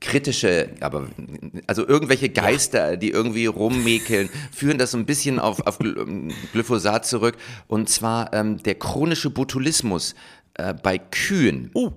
kritische, 0.00 0.70
aber 0.80 1.08
also 1.66 1.86
irgendwelche 1.86 2.28
Geister, 2.28 2.90
ja. 2.90 2.96
die 2.96 3.10
irgendwie 3.10 3.46
rummäkeln, 3.46 4.28
führen 4.52 4.78
das 4.78 4.92
so 4.92 4.98
ein 4.98 5.06
bisschen 5.06 5.38
auf, 5.38 5.66
auf 5.66 5.78
Glyphosat 6.52 7.06
zurück. 7.06 7.36
Und 7.66 7.88
zwar 7.88 8.32
ähm, 8.32 8.62
der 8.62 8.76
chronische 8.76 9.30
Botulismus 9.30 10.14
äh, 10.54 10.72
bei 10.74 10.98
Kühen. 10.98 11.70
Oh. 11.74 11.92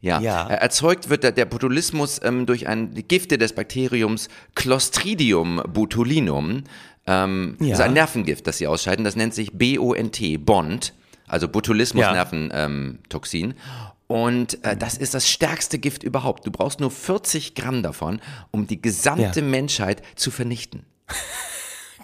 Ja. 0.00 0.20
ja. 0.20 0.48
Erzeugt 0.48 1.08
wird 1.08 1.24
der, 1.24 1.32
der 1.32 1.44
Botulismus 1.44 2.20
ähm, 2.22 2.46
durch 2.46 2.68
ein 2.68 2.94
Gifte 3.08 3.38
des 3.38 3.54
Bakteriums 3.54 4.28
Clostridium 4.54 5.62
botulinum. 5.72 6.64
Ähm, 7.06 7.56
ja. 7.60 7.70
Das 7.70 7.78
ist 7.78 7.84
ein 7.84 7.94
Nervengift, 7.94 8.46
das 8.46 8.58
sie 8.58 8.66
ausscheiden. 8.66 9.04
Das 9.04 9.16
nennt 9.16 9.34
sich 9.34 9.52
BONT, 9.52 10.44
Bond, 10.44 10.94
also 11.26 11.48
Botulismus-Nerventoxin. 11.48 13.50
Ja. 13.50 13.94
Und 14.06 14.64
äh, 14.64 14.76
das 14.76 14.96
ist 14.96 15.14
das 15.14 15.28
stärkste 15.28 15.78
Gift 15.78 16.02
überhaupt. 16.02 16.46
Du 16.46 16.50
brauchst 16.50 16.80
nur 16.80 16.90
40 16.90 17.54
Gramm 17.54 17.82
davon, 17.82 18.20
um 18.50 18.66
die 18.66 18.80
gesamte 18.80 19.40
ja. 19.40 19.46
Menschheit 19.46 20.02
zu 20.16 20.30
vernichten. 20.30 20.84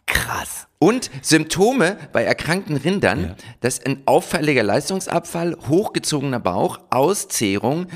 Krass. 0.06 0.66
Und 0.84 1.10
Symptome 1.22 1.96
bei 2.12 2.24
erkrankten 2.24 2.76
Rindern, 2.76 3.22
ja. 3.22 3.36
das 3.62 3.78
ist 3.78 3.86
ein 3.86 4.02
auffälliger 4.04 4.62
Leistungsabfall, 4.62 5.56
hochgezogener 5.66 6.40
Bauch, 6.40 6.78
Auszehrung, 6.90 7.86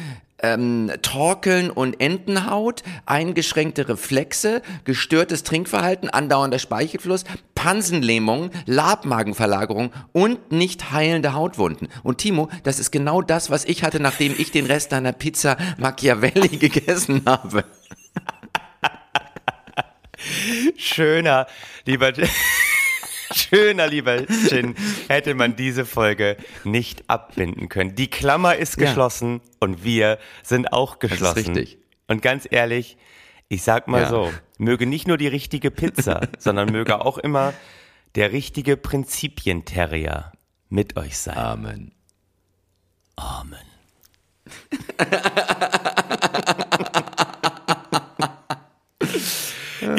ähm, 0.40 0.90
Torkeln 1.02 1.70
und 1.70 2.00
Entenhaut, 2.00 2.82
eingeschränkte 3.04 3.90
Reflexe, 3.90 4.62
gestörtes 4.84 5.42
Trinkverhalten, 5.42 6.08
andauernder 6.08 6.58
Speichelfluss, 6.58 7.24
Pansenlähmung, 7.54 8.52
Labmagenverlagerung 8.64 9.92
und 10.12 10.50
nicht 10.50 10.90
heilende 10.90 11.34
Hautwunden. 11.34 11.88
Und 12.04 12.16
Timo, 12.16 12.48
das 12.62 12.78
ist 12.78 12.90
genau 12.90 13.20
das, 13.20 13.50
was 13.50 13.66
ich 13.66 13.84
hatte, 13.84 14.00
nachdem 14.00 14.34
ich 14.38 14.50
den 14.50 14.64
Rest 14.64 14.92
deiner 14.92 15.12
Pizza 15.12 15.58
Machiavelli 15.76 16.48
gegessen 16.56 17.20
habe. 17.26 17.64
Schöner, 20.78 21.46
lieber 21.84 22.12
Schöner, 23.32 23.86
lieber 23.86 24.22
Jin, 24.30 24.74
hätte 25.08 25.34
man 25.34 25.56
diese 25.56 25.84
Folge 25.84 26.36
nicht 26.64 27.08
abbinden 27.08 27.68
können. 27.68 27.94
Die 27.94 28.08
Klammer 28.08 28.56
ist 28.56 28.76
geschlossen 28.76 29.40
ja. 29.42 29.50
und 29.60 29.84
wir 29.84 30.18
sind 30.42 30.72
auch 30.72 30.98
geschlossen. 30.98 31.34
Das 31.34 31.42
ist 31.42 31.48
richtig. 31.48 31.78
Und 32.06 32.22
ganz 32.22 32.46
ehrlich, 32.50 32.96
ich 33.48 33.62
sag 33.62 33.88
mal 33.88 34.02
ja. 34.02 34.08
so, 34.08 34.32
möge 34.58 34.86
nicht 34.86 35.06
nur 35.06 35.18
die 35.18 35.28
richtige 35.28 35.70
Pizza, 35.70 36.28
sondern 36.38 36.70
möge 36.70 37.00
auch 37.00 37.18
immer 37.18 37.54
der 38.14 38.32
richtige 38.32 38.76
Prinzipienterrier 38.76 40.32
mit 40.68 40.96
euch 40.96 41.18
sein. 41.18 41.36
Amen. 41.36 41.92
Amen. 43.16 43.58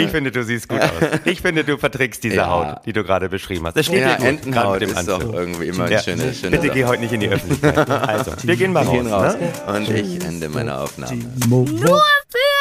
Ich 0.05 0.11
finde, 0.11 0.31
du 0.31 0.43
siehst 0.43 0.67
gut 0.67 0.81
aus. 0.81 0.89
Ich 1.25 1.41
finde, 1.41 1.63
du 1.63 1.77
verträgst 1.77 2.23
diese 2.23 2.37
ja. 2.37 2.49
Haut, 2.49 2.85
die 2.85 2.93
du 2.93 3.03
gerade 3.03 3.29
beschrieben 3.29 3.65
hast. 3.67 3.75
Das 3.75 3.85
steht 3.85 4.01
ja, 4.01 4.15
Entenhaut 4.15 4.81
ist 4.81 4.95
Anzug. 4.95 5.19
doch 5.19 5.33
irgendwie 5.33 5.67
immer 5.67 5.85
ein 5.85 5.91
ja. 5.91 5.99
schönes, 5.99 6.39
schönes 6.39 6.59
Bitte 6.59 6.73
geh 6.73 6.85
heute 6.85 7.01
nicht 7.01 7.13
in 7.13 7.19
die 7.19 7.29
Öffentlichkeit. 7.29 7.89
Also, 8.09 8.31
wir 8.43 8.55
gehen 8.55 8.73
mal 8.73 8.85
wir 8.85 9.11
raus. 9.11 9.37
Gehen 9.37 9.51
raus. 9.51 9.67
Ne? 9.67 9.73
Und 9.75 9.89
ich 9.89 10.25
ende 10.25 10.49
meine 10.49 10.77
Aufnahme. 10.77 11.21
Nur 11.47 11.67
für 11.67 12.59